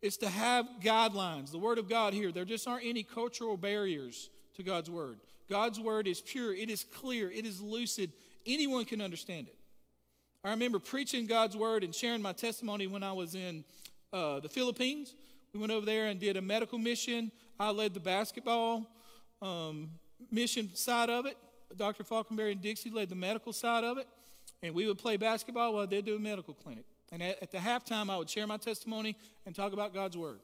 It's 0.00 0.16
to 0.18 0.28
have 0.28 0.66
guidelines. 0.80 1.50
The 1.50 1.58
Word 1.58 1.78
of 1.78 1.88
God 1.88 2.14
here, 2.14 2.30
there 2.30 2.44
just 2.44 2.68
aren't 2.68 2.84
any 2.84 3.02
cultural 3.02 3.56
barriers 3.56 4.30
to 4.56 4.62
God's 4.62 4.90
Word. 4.90 5.18
God's 5.48 5.80
word 5.80 6.06
is 6.06 6.20
pure, 6.20 6.54
it 6.54 6.70
is 6.70 6.84
clear, 6.84 7.30
it 7.30 7.46
is 7.46 7.60
lucid. 7.60 8.12
Anyone 8.46 8.84
can 8.84 9.00
understand 9.00 9.48
it. 9.48 9.56
I 10.44 10.50
remember 10.50 10.78
preaching 10.78 11.26
God's 11.26 11.56
word 11.56 11.84
and 11.84 11.94
sharing 11.94 12.22
my 12.22 12.32
testimony 12.32 12.86
when 12.86 13.02
I 13.02 13.12
was 13.12 13.34
in 13.34 13.64
uh, 14.12 14.40
the 14.40 14.48
Philippines. 14.48 15.14
We 15.52 15.60
went 15.60 15.72
over 15.72 15.84
there 15.84 16.06
and 16.06 16.20
did 16.20 16.36
a 16.36 16.42
medical 16.42 16.78
mission. 16.78 17.32
I 17.58 17.70
led 17.70 17.94
the 17.94 18.00
basketball 18.00 18.86
um, 19.42 19.90
mission 20.30 20.70
side 20.74 21.10
of 21.10 21.26
it. 21.26 21.36
Dr. 21.76 22.04
Falkenberry 22.04 22.52
and 22.52 22.62
Dixie 22.62 22.90
led 22.90 23.08
the 23.08 23.14
medical 23.14 23.52
side 23.52 23.84
of 23.84 23.98
it. 23.98 24.06
And 24.62 24.74
we 24.74 24.86
would 24.86 24.98
play 24.98 25.16
basketball 25.16 25.74
while 25.74 25.86
they 25.86 26.02
do 26.02 26.16
a 26.16 26.18
medical 26.18 26.54
clinic. 26.54 26.84
And 27.10 27.22
at, 27.22 27.42
at, 27.42 27.50
the 27.50 27.58
halftime, 27.58 28.10
I 28.10 28.16
would 28.16 28.28
share 28.28 28.46
my 28.46 28.58
testimony 28.58 29.16
and 29.46 29.54
talk 29.54 29.72
about 29.72 29.94
God's 29.94 30.16
word. 30.16 30.40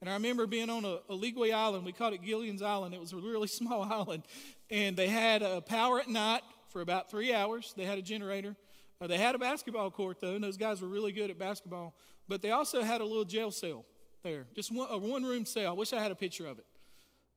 And 0.00 0.10
I 0.10 0.14
remember 0.14 0.46
being 0.46 0.70
on 0.70 0.84
a, 0.84 0.98
a 1.08 1.16
Ligwe 1.16 1.52
Island. 1.52 1.84
We 1.84 1.92
called 1.92 2.14
it 2.14 2.22
Gilligan's 2.22 2.62
Island. 2.62 2.94
It 2.94 3.00
was 3.00 3.12
a 3.12 3.16
really 3.16 3.46
small 3.48 3.82
island. 3.82 4.24
And 4.70 4.96
they 4.96 5.08
had 5.08 5.66
power 5.66 6.00
at 6.00 6.08
night 6.08 6.42
for 6.70 6.80
about 6.80 7.10
three 7.10 7.32
hours. 7.32 7.74
They 7.76 7.84
had 7.84 7.98
a 7.98 8.02
generator. 8.02 8.56
Uh, 9.00 9.06
they 9.06 9.18
had 9.18 9.34
a 9.34 9.38
basketball 9.38 9.90
court, 9.90 10.20
though, 10.20 10.34
and 10.34 10.44
those 10.44 10.56
guys 10.56 10.80
were 10.80 10.88
really 10.88 11.12
good 11.12 11.30
at 11.30 11.38
basketball. 11.38 11.94
But 12.28 12.42
they 12.42 12.50
also 12.50 12.82
had 12.82 13.00
a 13.00 13.04
little 13.04 13.24
jail 13.24 13.50
cell 13.50 13.84
there, 14.22 14.46
just 14.54 14.72
one, 14.72 14.88
a 14.90 14.98
one 14.98 15.22
room 15.22 15.44
cell. 15.44 15.70
I 15.70 15.74
wish 15.74 15.92
I 15.92 16.00
had 16.00 16.10
a 16.10 16.14
picture 16.16 16.46
of 16.46 16.58
it. 16.58 16.66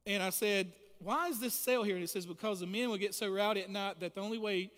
And 0.05 0.23
I 0.23 0.29
said, 0.29 0.71
Why 0.99 1.27
is 1.27 1.39
this 1.39 1.53
cell 1.53 1.83
here? 1.83 1.95
And 1.95 2.03
it 2.03 2.09
says, 2.09 2.25
Because 2.25 2.61
the 2.61 2.67
men 2.67 2.89
would 2.89 2.99
get 2.99 3.13
so 3.13 3.31
rowdy 3.31 3.61
at 3.61 3.69
night 3.69 3.99
that 3.99 4.15
the 4.15 4.21
only 4.21 4.37
way 4.37 4.71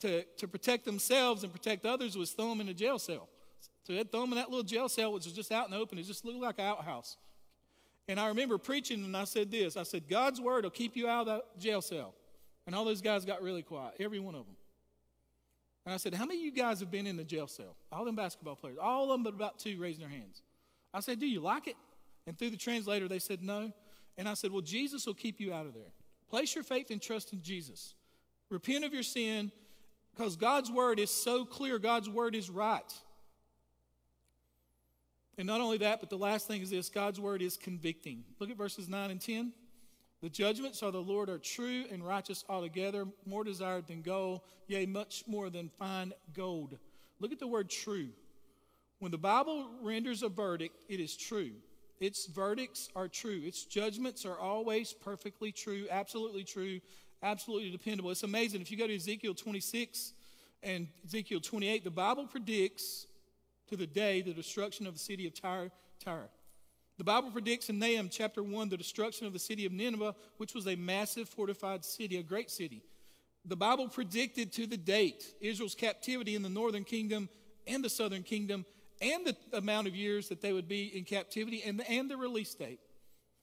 to, 0.00 0.24
to 0.24 0.48
protect 0.48 0.84
themselves 0.84 1.44
and 1.44 1.52
protect 1.52 1.86
others 1.86 2.16
was 2.16 2.32
throw 2.32 2.50
them 2.50 2.60
in 2.60 2.68
a 2.68 2.74
jail 2.74 2.98
cell. 2.98 3.28
So 3.86 3.92
throw 4.10 4.22
them 4.22 4.32
in 4.32 4.36
that 4.38 4.50
little 4.50 4.64
jail 4.64 4.88
cell, 4.88 5.12
which 5.12 5.26
was 5.26 5.32
just 5.32 5.52
out 5.52 5.66
in 5.66 5.70
the 5.70 5.76
open. 5.76 5.96
It 5.96 6.02
just 6.02 6.24
looked 6.24 6.40
like 6.40 6.58
an 6.58 6.64
outhouse. 6.64 7.16
And 8.08 8.18
I 8.18 8.28
remember 8.28 8.58
preaching, 8.58 9.04
and 9.04 9.16
I 9.16 9.24
said 9.24 9.50
this 9.50 9.76
I 9.76 9.84
said, 9.84 10.08
God's 10.08 10.40
word 10.40 10.64
will 10.64 10.70
keep 10.70 10.96
you 10.96 11.08
out 11.08 11.20
of 11.22 11.26
that 11.26 11.58
jail 11.60 11.80
cell. 11.80 12.14
And 12.66 12.74
all 12.74 12.84
those 12.84 13.00
guys 13.00 13.24
got 13.24 13.42
really 13.42 13.62
quiet, 13.62 13.94
every 14.00 14.18
one 14.18 14.34
of 14.34 14.44
them. 14.44 14.56
And 15.84 15.94
I 15.94 15.98
said, 15.98 16.14
How 16.14 16.24
many 16.26 16.40
of 16.40 16.44
you 16.44 16.50
guys 16.50 16.80
have 16.80 16.90
been 16.90 17.06
in 17.06 17.16
the 17.16 17.22
jail 17.22 17.46
cell? 17.46 17.76
All 17.92 18.04
them 18.04 18.16
basketball 18.16 18.56
players. 18.56 18.76
All 18.80 19.04
of 19.04 19.10
them, 19.10 19.22
but 19.22 19.34
about 19.34 19.60
two 19.60 19.78
raising 19.78 20.00
their 20.00 20.10
hands. 20.10 20.42
I 20.92 20.98
said, 20.98 21.20
Do 21.20 21.26
you 21.26 21.40
like 21.40 21.68
it? 21.68 21.76
And 22.26 22.36
through 22.36 22.50
the 22.50 22.56
translator, 22.56 23.06
they 23.06 23.20
said, 23.20 23.40
No. 23.42 23.72
And 24.18 24.28
I 24.28 24.34
said, 24.34 24.50
Well, 24.50 24.62
Jesus 24.62 25.06
will 25.06 25.14
keep 25.14 25.40
you 25.40 25.52
out 25.52 25.66
of 25.66 25.74
there. 25.74 25.92
Place 26.28 26.56
your 26.56 26.64
faith 26.64 26.90
and 26.90 27.00
trust 27.00 27.32
in 27.32 27.40
Jesus. 27.40 27.94
Repent 28.50 28.84
of 28.84 28.92
your 28.92 29.04
sin 29.04 29.52
because 30.16 30.34
God's 30.34 30.72
word 30.72 30.98
is 30.98 31.10
so 31.10 31.44
clear. 31.44 31.78
God's 31.78 32.10
word 32.10 32.34
is 32.34 32.50
right. 32.50 32.92
And 35.38 35.46
not 35.46 35.60
only 35.60 35.78
that, 35.78 36.00
but 36.00 36.08
the 36.08 36.16
last 36.16 36.46
thing 36.46 36.62
is 36.62 36.70
this 36.70 36.88
God's 36.88 37.20
word 37.20 37.42
is 37.42 37.56
convicting. 37.56 38.24
Look 38.38 38.50
at 38.50 38.56
verses 38.56 38.88
9 38.88 39.10
and 39.10 39.20
10. 39.20 39.52
The 40.22 40.30
judgments 40.30 40.82
of 40.82 40.94
the 40.94 41.02
Lord 41.02 41.28
are 41.28 41.38
true 41.38 41.84
and 41.92 42.04
righteous 42.04 42.44
altogether, 42.48 43.06
more 43.26 43.44
desired 43.44 43.86
than 43.86 44.00
gold, 44.00 44.40
yea, 44.66 44.86
much 44.86 45.24
more 45.26 45.50
than 45.50 45.68
fine 45.78 46.12
gold. 46.34 46.78
Look 47.20 47.32
at 47.32 47.38
the 47.38 47.46
word 47.46 47.68
true. 47.68 48.08
When 48.98 49.12
the 49.12 49.18
Bible 49.18 49.68
renders 49.82 50.22
a 50.22 50.28
verdict, 50.30 50.74
it 50.88 51.00
is 51.00 51.16
true. 51.16 51.52
Its 52.00 52.26
verdicts 52.26 52.88
are 52.96 53.08
true. 53.08 53.42
Its 53.44 53.64
judgments 53.64 54.24
are 54.24 54.38
always 54.38 54.92
perfectly 54.92 55.52
true, 55.52 55.86
absolutely 55.90 56.44
true, 56.44 56.80
absolutely 57.22 57.70
dependable. 57.70 58.10
It's 58.10 58.22
amazing. 58.22 58.62
If 58.62 58.70
you 58.70 58.78
go 58.78 58.86
to 58.86 58.94
Ezekiel 58.94 59.34
26 59.34 60.12
and 60.62 60.88
Ezekiel 61.04 61.40
28, 61.40 61.84
the 61.84 61.90
Bible 61.90 62.26
predicts 62.26 63.06
to 63.68 63.76
the 63.76 63.86
day 63.86 64.22
the 64.22 64.32
destruction 64.32 64.86
of 64.86 64.94
the 64.94 65.00
city 65.00 65.26
of 65.26 65.34
Tyre. 65.34 65.70
Tyre. 66.02 66.28
The 66.98 67.04
Bible 67.04 67.30
predicts 67.30 67.68
in 67.68 67.78
Nahum 67.78 68.08
chapter 68.08 68.42
1 68.42 68.68
the 68.68 68.76
destruction 68.76 69.26
of 69.26 69.32
the 69.32 69.38
city 69.38 69.66
of 69.66 69.72
Nineveh, 69.72 70.14
which 70.38 70.54
was 70.54 70.66
a 70.66 70.76
massive 70.76 71.28
fortified 71.28 71.84
city, 71.84 72.16
a 72.16 72.22
great 72.22 72.50
city. 72.50 72.82
The 73.44 73.56
Bible 73.56 73.88
predicted 73.88 74.52
to 74.54 74.66
the 74.66 74.76
date 74.76 75.34
Israel's 75.40 75.74
captivity 75.74 76.34
in 76.34 76.42
the 76.42 76.48
northern 76.48 76.84
kingdom 76.84 77.28
and 77.66 77.84
the 77.84 77.90
southern 77.90 78.22
kingdom 78.22 78.64
and 79.00 79.26
the 79.26 79.36
amount 79.52 79.86
of 79.86 79.94
years 79.94 80.28
that 80.28 80.40
they 80.40 80.52
would 80.52 80.68
be 80.68 80.96
in 80.96 81.04
captivity 81.04 81.62
and 81.64 81.78
the, 81.78 81.90
and 81.90 82.10
the 82.10 82.16
release 82.16 82.54
date. 82.54 82.80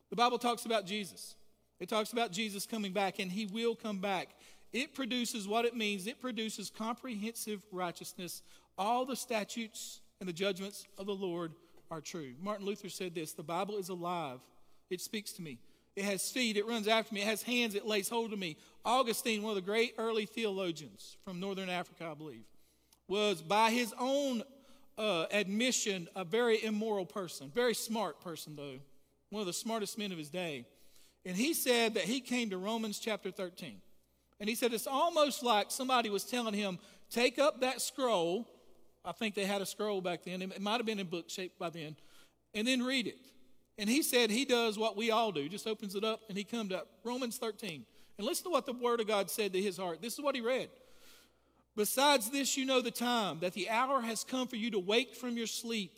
The 0.09 0.15
Bible 0.15 0.39
talks 0.39 0.65
about 0.65 0.85
Jesus. 0.85 1.35
It 1.79 1.89
talks 1.89 2.11
about 2.11 2.31
Jesus 2.31 2.65
coming 2.65 2.93
back, 2.93 3.19
and 3.19 3.31
he 3.31 3.45
will 3.45 3.75
come 3.75 3.99
back. 3.99 4.35
It 4.71 4.95
produces 4.95 5.47
what 5.47 5.65
it 5.65 5.75
means 5.75 6.07
it 6.07 6.19
produces 6.19 6.69
comprehensive 6.69 7.63
righteousness. 7.71 8.41
All 8.77 9.05
the 9.05 9.15
statutes 9.15 10.01
and 10.23 10.29
the 10.29 10.31
judgments 10.31 10.87
of 10.97 11.05
the 11.05 11.13
Lord 11.13 11.51
are 11.91 11.99
true. 11.99 12.31
Martin 12.41 12.65
Luther 12.65 12.87
said 12.87 13.13
this 13.13 13.33
The 13.33 13.43
Bible 13.43 13.75
is 13.75 13.89
alive, 13.89 14.39
it 14.89 15.01
speaks 15.01 15.33
to 15.33 15.41
me. 15.41 15.59
It 15.97 16.05
has 16.05 16.31
feet, 16.31 16.55
it 16.55 16.65
runs 16.65 16.87
after 16.87 17.13
me, 17.13 17.21
it 17.21 17.27
has 17.27 17.43
hands, 17.43 17.75
it 17.75 17.85
lays 17.85 18.07
hold 18.07 18.31
of 18.31 18.39
me. 18.39 18.55
Augustine, 18.85 19.43
one 19.43 19.49
of 19.49 19.55
the 19.55 19.61
great 19.61 19.95
early 19.97 20.25
theologians 20.25 21.17
from 21.25 21.41
northern 21.41 21.69
Africa, 21.69 22.07
I 22.09 22.13
believe, 22.13 22.45
was 23.09 23.41
by 23.41 23.69
his 23.69 23.93
own 23.99 24.43
uh, 24.97 25.25
admission 25.29 26.07
a 26.15 26.23
very 26.23 26.63
immoral 26.63 27.05
person, 27.05 27.51
very 27.53 27.75
smart 27.75 28.21
person, 28.21 28.55
though, 28.55 28.79
one 29.29 29.41
of 29.41 29.45
the 29.45 29.51
smartest 29.51 29.97
men 29.97 30.13
of 30.13 30.17
his 30.17 30.29
day. 30.29 30.65
And 31.25 31.35
he 31.35 31.53
said 31.53 31.95
that 31.95 32.05
he 32.05 32.21
came 32.21 32.49
to 32.51 32.57
Romans 32.57 32.97
chapter 32.97 33.29
13. 33.29 33.81
And 34.39 34.47
he 34.47 34.55
said 34.55 34.71
it's 34.71 34.87
almost 34.87 35.43
like 35.43 35.69
somebody 35.69 36.09
was 36.09 36.23
telling 36.23 36.53
him, 36.53 36.79
take 37.09 37.39
up 37.39 37.59
that 37.59 37.81
scroll. 37.81 38.47
I 39.05 39.11
think 39.11 39.35
they 39.35 39.45
had 39.45 39.61
a 39.61 39.65
scroll 39.65 40.01
back 40.01 40.23
then. 40.23 40.41
It 40.41 40.61
might 40.61 40.77
have 40.77 40.85
been 40.85 40.99
in 40.99 41.07
book 41.07 41.29
shape 41.29 41.59
by 41.59 41.69
then. 41.69 41.95
And 42.53 42.67
then 42.67 42.83
read 42.83 43.07
it. 43.07 43.19
And 43.77 43.89
he 43.89 44.03
said 44.03 44.29
he 44.29 44.45
does 44.45 44.77
what 44.77 44.95
we 44.95 45.11
all 45.11 45.31
do, 45.31 45.49
just 45.49 45.67
opens 45.67 45.95
it 45.95 46.03
up 46.03 46.21
and 46.29 46.37
he 46.37 46.43
comes 46.43 46.71
up. 46.71 46.87
Romans 47.03 47.37
13. 47.37 47.85
And 48.17 48.27
listen 48.27 48.45
to 48.45 48.51
what 48.51 48.65
the 48.65 48.73
word 48.73 49.01
of 49.01 49.07
God 49.07 49.31
said 49.31 49.53
to 49.53 49.61
his 49.61 49.77
heart. 49.77 50.01
This 50.01 50.13
is 50.13 50.21
what 50.21 50.35
he 50.35 50.41
read. 50.41 50.69
Besides 51.75 52.29
this, 52.29 52.55
you 52.55 52.65
know 52.65 52.81
the 52.81 52.91
time, 52.91 53.39
that 53.39 53.53
the 53.53 53.69
hour 53.69 54.01
has 54.01 54.23
come 54.23 54.47
for 54.47 54.57
you 54.57 54.69
to 54.71 54.79
wake 54.79 55.15
from 55.15 55.35
your 55.35 55.47
sleep. 55.47 55.91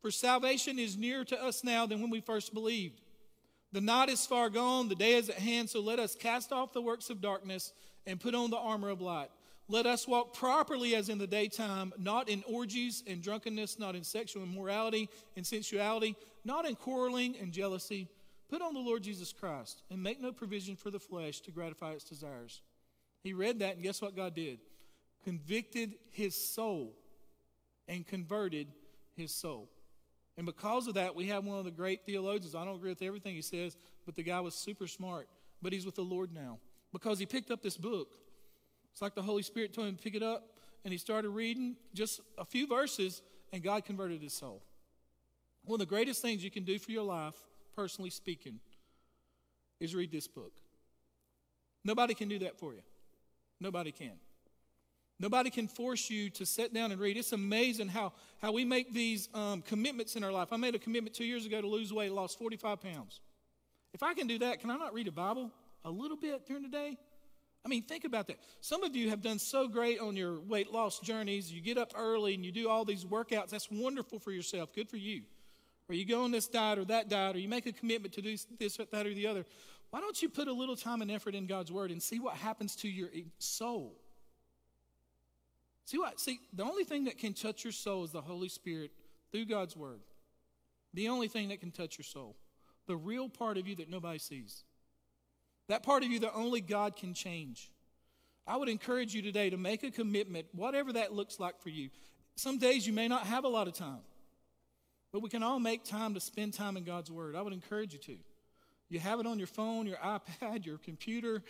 For 0.00 0.10
salvation 0.10 0.78
is 0.78 0.96
nearer 0.96 1.24
to 1.24 1.42
us 1.42 1.62
now 1.62 1.84
than 1.84 2.00
when 2.00 2.10
we 2.10 2.20
first 2.20 2.54
believed. 2.54 3.02
The 3.72 3.82
night 3.82 4.08
is 4.08 4.24
far 4.24 4.48
gone, 4.48 4.88
the 4.88 4.94
day 4.94 5.12
is 5.12 5.28
at 5.28 5.36
hand, 5.36 5.68
so 5.68 5.80
let 5.80 5.98
us 5.98 6.14
cast 6.14 6.52
off 6.52 6.72
the 6.72 6.80
works 6.80 7.10
of 7.10 7.20
darkness 7.20 7.74
and 8.06 8.18
put 8.18 8.34
on 8.34 8.48
the 8.48 8.56
armor 8.56 8.88
of 8.88 9.02
light. 9.02 9.28
Let 9.70 9.84
us 9.84 10.08
walk 10.08 10.34
properly 10.34 10.94
as 10.94 11.10
in 11.10 11.18
the 11.18 11.26
daytime, 11.26 11.92
not 11.98 12.30
in 12.30 12.42
orgies 12.46 13.02
and 13.06 13.22
drunkenness, 13.22 13.78
not 13.78 13.94
in 13.94 14.02
sexual 14.02 14.42
immorality 14.42 15.10
and 15.36 15.46
sensuality, 15.46 16.16
not 16.42 16.66
in 16.66 16.74
quarreling 16.74 17.36
and 17.38 17.52
jealousy. 17.52 18.08
Put 18.48 18.62
on 18.62 18.72
the 18.72 18.80
Lord 18.80 19.02
Jesus 19.02 19.30
Christ 19.30 19.82
and 19.90 20.02
make 20.02 20.22
no 20.22 20.32
provision 20.32 20.74
for 20.74 20.90
the 20.90 20.98
flesh 20.98 21.40
to 21.40 21.50
gratify 21.50 21.92
its 21.92 22.04
desires. 22.04 22.62
He 23.22 23.34
read 23.34 23.58
that, 23.58 23.74
and 23.74 23.82
guess 23.82 24.00
what 24.00 24.16
God 24.16 24.34
did? 24.34 24.58
Convicted 25.22 25.96
his 26.10 26.34
soul 26.34 26.94
and 27.86 28.06
converted 28.06 28.68
his 29.16 29.34
soul. 29.34 29.68
And 30.38 30.46
because 30.46 30.86
of 30.86 30.94
that, 30.94 31.14
we 31.14 31.26
have 31.26 31.44
one 31.44 31.58
of 31.58 31.66
the 31.66 31.70
great 31.70 32.06
theologians. 32.06 32.54
I 32.54 32.64
don't 32.64 32.76
agree 32.76 32.90
with 32.90 33.02
everything 33.02 33.34
he 33.34 33.42
says, 33.42 33.76
but 34.06 34.14
the 34.14 34.22
guy 34.22 34.40
was 34.40 34.54
super 34.54 34.86
smart. 34.86 35.28
But 35.60 35.72
he's 35.72 35.84
with 35.84 35.96
the 35.96 36.02
Lord 36.02 36.32
now 36.32 36.58
because 36.92 37.18
he 37.18 37.26
picked 37.26 37.50
up 37.50 37.60
this 37.60 37.76
book. 37.76 38.14
It's 38.98 39.02
like 39.02 39.14
the 39.14 39.22
Holy 39.22 39.44
Spirit 39.44 39.72
told 39.72 39.86
him 39.86 39.94
to 39.94 40.02
pick 40.02 40.16
it 40.16 40.24
up, 40.24 40.42
and 40.84 40.90
he 40.90 40.98
started 40.98 41.28
reading 41.28 41.76
just 41.94 42.20
a 42.36 42.44
few 42.44 42.66
verses, 42.66 43.22
and 43.52 43.62
God 43.62 43.84
converted 43.84 44.20
his 44.20 44.32
soul. 44.32 44.60
One 45.64 45.76
of 45.76 45.86
the 45.86 45.94
greatest 45.94 46.20
things 46.20 46.42
you 46.42 46.50
can 46.50 46.64
do 46.64 46.80
for 46.80 46.90
your 46.90 47.04
life, 47.04 47.36
personally 47.76 48.10
speaking, 48.10 48.58
is 49.78 49.94
read 49.94 50.10
this 50.10 50.26
book. 50.26 50.50
Nobody 51.84 52.12
can 52.12 52.28
do 52.28 52.40
that 52.40 52.58
for 52.58 52.74
you. 52.74 52.80
Nobody 53.60 53.92
can. 53.92 54.14
Nobody 55.20 55.50
can 55.50 55.68
force 55.68 56.10
you 56.10 56.28
to 56.30 56.44
sit 56.44 56.74
down 56.74 56.90
and 56.90 57.00
read. 57.00 57.16
It's 57.16 57.30
amazing 57.30 57.86
how, 57.86 58.12
how 58.42 58.50
we 58.50 58.64
make 58.64 58.92
these 58.92 59.28
um, 59.32 59.62
commitments 59.62 60.16
in 60.16 60.24
our 60.24 60.32
life. 60.32 60.48
I 60.50 60.56
made 60.56 60.74
a 60.74 60.80
commitment 60.80 61.14
two 61.14 61.24
years 61.24 61.46
ago 61.46 61.60
to 61.60 61.68
lose 61.68 61.92
weight, 61.92 62.10
lost 62.10 62.36
45 62.36 62.80
pounds. 62.80 63.20
If 63.94 64.02
I 64.02 64.14
can 64.14 64.26
do 64.26 64.40
that, 64.40 64.58
can 64.58 64.70
I 64.70 64.76
not 64.76 64.92
read 64.92 65.06
a 65.06 65.12
Bible 65.12 65.52
a 65.84 65.90
little 65.92 66.16
bit 66.16 66.48
during 66.48 66.64
the 66.64 66.68
day? 66.68 66.98
I 67.64 67.68
mean, 67.68 67.82
think 67.82 68.04
about 68.04 68.28
that. 68.28 68.38
Some 68.60 68.82
of 68.82 68.96
you 68.96 69.10
have 69.10 69.20
done 69.20 69.38
so 69.38 69.68
great 69.68 70.00
on 70.00 70.16
your 70.16 70.40
weight 70.40 70.72
loss 70.72 71.00
journeys. 71.00 71.52
You 71.52 71.60
get 71.60 71.76
up 71.76 71.92
early 71.96 72.34
and 72.34 72.44
you 72.44 72.52
do 72.52 72.68
all 72.68 72.84
these 72.84 73.04
workouts. 73.04 73.50
That's 73.50 73.70
wonderful 73.70 74.18
for 74.18 74.30
yourself. 74.30 74.74
Good 74.74 74.88
for 74.88 74.96
you. 74.96 75.22
Or 75.88 75.94
you 75.94 76.04
go 76.04 76.24
on 76.24 76.30
this 76.30 76.46
diet 76.46 76.78
or 76.78 76.84
that 76.86 77.08
diet, 77.08 77.36
or 77.36 77.38
you 77.38 77.48
make 77.48 77.66
a 77.66 77.72
commitment 77.72 78.14
to 78.14 78.22
do 78.22 78.36
this, 78.58 78.78
or 78.78 78.84
that, 78.92 79.06
or 79.06 79.14
the 79.14 79.26
other. 79.26 79.44
Why 79.90 80.00
don't 80.00 80.20
you 80.20 80.28
put 80.28 80.46
a 80.46 80.52
little 80.52 80.76
time 80.76 81.00
and 81.00 81.10
effort 81.10 81.34
in 81.34 81.46
God's 81.46 81.72
Word 81.72 81.90
and 81.90 82.02
see 82.02 82.20
what 82.20 82.34
happens 82.34 82.76
to 82.76 82.88
your 82.88 83.08
soul? 83.38 83.94
See 85.86 85.98
what? 85.98 86.20
See, 86.20 86.40
the 86.52 86.64
only 86.64 86.84
thing 86.84 87.04
that 87.04 87.16
can 87.16 87.32
touch 87.32 87.64
your 87.64 87.72
soul 87.72 88.04
is 88.04 88.12
the 88.12 88.20
Holy 88.20 88.50
Spirit 88.50 88.90
through 89.32 89.46
God's 89.46 89.74
Word. 89.74 90.00
The 90.92 91.08
only 91.08 91.28
thing 91.28 91.48
that 91.48 91.60
can 91.60 91.70
touch 91.70 91.96
your 91.96 92.04
soul. 92.04 92.36
The 92.86 92.96
real 92.96 93.30
part 93.30 93.56
of 93.56 93.66
you 93.66 93.76
that 93.76 93.88
nobody 93.88 94.18
sees. 94.18 94.64
That 95.68 95.82
part 95.82 96.02
of 96.02 96.10
you 96.10 96.20
that 96.20 96.32
only 96.34 96.60
God 96.60 96.96
can 96.96 97.14
change. 97.14 97.70
I 98.46 98.56
would 98.56 98.68
encourage 98.68 99.14
you 99.14 99.20
today 99.20 99.50
to 99.50 99.58
make 99.58 99.82
a 99.82 99.90
commitment, 99.90 100.46
whatever 100.52 100.94
that 100.94 101.12
looks 101.12 101.38
like 101.38 101.60
for 101.60 101.68
you. 101.68 101.90
Some 102.36 102.58
days 102.58 102.86
you 102.86 102.92
may 102.92 103.08
not 103.08 103.26
have 103.26 103.44
a 103.44 103.48
lot 103.48 103.68
of 103.68 103.74
time, 103.74 104.00
but 105.12 105.20
we 105.20 105.28
can 105.28 105.42
all 105.42 105.60
make 105.60 105.84
time 105.84 106.14
to 106.14 106.20
spend 106.20 106.54
time 106.54 106.76
in 106.76 106.84
God's 106.84 107.10
Word. 107.10 107.36
I 107.36 107.42
would 107.42 107.52
encourage 107.52 107.92
you 107.92 107.98
to. 108.00 108.16
You 108.88 109.00
have 109.00 109.20
it 109.20 109.26
on 109.26 109.38
your 109.38 109.46
phone, 109.46 109.86
your 109.86 109.98
iPad, 109.98 110.64
your 110.66 110.78
computer. 110.78 111.42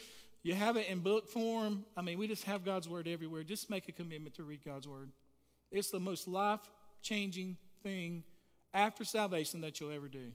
You 0.42 0.54
have 0.54 0.76
it 0.76 0.88
in 0.88 1.00
book 1.00 1.28
form. 1.28 1.84
I 1.96 2.02
mean, 2.02 2.18
we 2.18 2.26
just 2.26 2.44
have 2.44 2.64
God's 2.64 2.88
Word 2.88 3.06
everywhere. 3.06 3.44
Just 3.44 3.70
make 3.70 3.88
a 3.88 3.92
commitment 3.92 4.34
to 4.36 4.42
read 4.42 4.64
God's 4.64 4.88
Word. 4.88 5.10
It's 5.70 5.90
the 5.90 6.00
most 6.00 6.26
life 6.26 6.60
changing 7.02 7.56
thing 7.82 8.24
after 8.74 9.04
salvation 9.04 9.60
that 9.60 9.78
you'll 9.78 9.92
ever 9.92 10.08
do. 10.08 10.32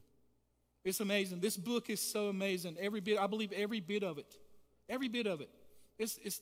It's 0.84 1.00
amazing. 1.00 1.39
This 1.39 1.56
book 1.56 1.89
is 1.89 2.02
so 2.02 2.28
amazing. 2.28 2.76
Every 2.80 3.00
bit, 3.00 3.17
I 3.17 3.28
believe 3.28 3.52
every 3.54 3.80
bit 3.80 4.04
of 4.04 4.17
it. 4.17 4.38
Every 4.89 5.08
bit 5.08 5.28
of 5.28 5.39
it. 5.39 5.50
It's, 5.98 6.19
it's, 6.24 6.41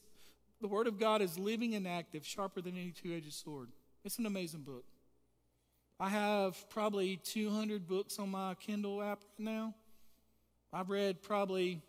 the 0.60 0.68
Word 0.68 0.88
of 0.88 1.00
God 1.00 1.22
is 1.22 1.38
living 1.38 1.76
and 1.76 1.88
active, 1.88 2.26
sharper 2.26 2.62
than 2.62 2.76
any 2.76 2.92
two 2.92 3.14
edged 3.14 3.34
sword. 3.34 3.70
It's 4.04 4.18
an 4.18 4.26
amazing 4.26 4.62
book. 4.62 4.84
I 6.00 6.10
have 6.10 6.68
probably 6.72 7.18
200 7.18 7.88
books 7.88 8.18
on 8.18 8.30
my 8.30 8.56
Kindle 8.56 9.04
app 9.04 9.20
right 9.38 9.46
now. 9.46 9.76
I've 10.74 10.90
read 10.90 11.22
probably 11.22 11.82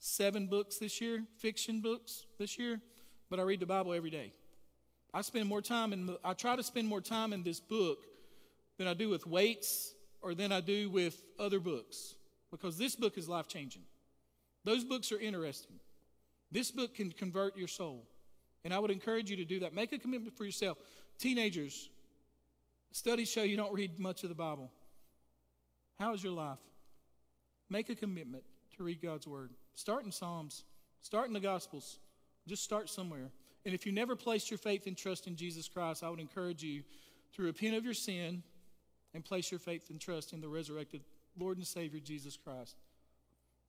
seven 0.00 0.46
books 0.46 0.78
this 0.78 1.00
year, 1.00 1.22
fiction 1.36 1.80
books 1.80 2.26
this 2.38 2.58
year, 2.58 2.80
but 3.30 3.38
I 3.38 3.42
read 3.42 3.60
the 3.60 3.66
Bible 3.66 3.92
every 3.92 4.10
day. 4.10 4.32
I 5.14 5.20
spend 5.22 5.48
more 5.48 5.62
time 5.62 5.92
in, 5.92 6.16
I 6.24 6.32
try 6.32 6.56
to 6.56 6.62
spend 6.62 6.88
more 6.88 7.00
time 7.00 7.32
in 7.32 7.44
this 7.44 7.60
book 7.60 8.06
than 8.78 8.88
I 8.88 8.94
do 8.94 9.08
with 9.08 9.26
weights 9.26 9.94
or 10.22 10.34
than 10.34 10.52
I 10.52 10.60
do 10.60 10.90
with 10.90 11.22
other 11.38 11.60
books 11.60 12.14
because 12.50 12.78
this 12.78 12.96
book 12.96 13.18
is 13.18 13.28
life 13.28 13.48
changing. 13.48 13.82
Those 14.64 14.84
books 14.84 15.12
are 15.12 15.20
interesting. 15.20 15.76
This 16.50 16.70
book 16.70 16.94
can 16.94 17.10
convert 17.10 17.56
your 17.56 17.68
soul. 17.68 18.06
And 18.64 18.74
I 18.74 18.78
would 18.78 18.90
encourage 18.90 19.30
you 19.30 19.36
to 19.36 19.44
do 19.44 19.60
that. 19.60 19.74
Make 19.74 19.92
a 19.92 19.98
commitment 19.98 20.36
for 20.36 20.44
yourself. 20.44 20.78
Teenagers, 21.18 21.88
studies 22.92 23.30
show 23.30 23.42
you 23.42 23.56
don't 23.56 23.72
read 23.72 23.98
much 23.98 24.22
of 24.22 24.28
the 24.28 24.34
Bible. 24.34 24.70
How 25.98 26.14
is 26.14 26.22
your 26.22 26.32
life? 26.32 26.58
Make 27.70 27.88
a 27.90 27.94
commitment 27.94 28.44
to 28.76 28.82
read 28.82 29.00
God's 29.00 29.26
Word. 29.26 29.52
Start 29.74 30.04
in 30.04 30.12
Psalms, 30.12 30.64
start 31.00 31.28
in 31.28 31.32
the 31.32 31.40
Gospels. 31.40 31.98
Just 32.46 32.64
start 32.64 32.88
somewhere. 32.88 33.30
And 33.66 33.74
if 33.74 33.84
you 33.84 33.92
never 33.92 34.16
placed 34.16 34.50
your 34.50 34.58
faith 34.58 34.86
and 34.86 34.96
trust 34.96 35.26
in 35.26 35.36
Jesus 35.36 35.68
Christ, 35.68 36.02
I 36.02 36.08
would 36.08 36.20
encourage 36.20 36.62
you 36.62 36.82
to 37.34 37.42
repent 37.42 37.76
of 37.76 37.84
your 37.84 37.94
sin 37.94 38.42
and 39.18 39.24
place 39.24 39.50
your 39.50 39.58
faith 39.58 39.90
and 39.90 40.00
trust 40.00 40.32
in 40.32 40.40
the 40.40 40.46
resurrected 40.46 41.02
Lord 41.36 41.56
and 41.56 41.66
Savior 41.66 41.98
Jesus 41.98 42.36
Christ. 42.36 42.76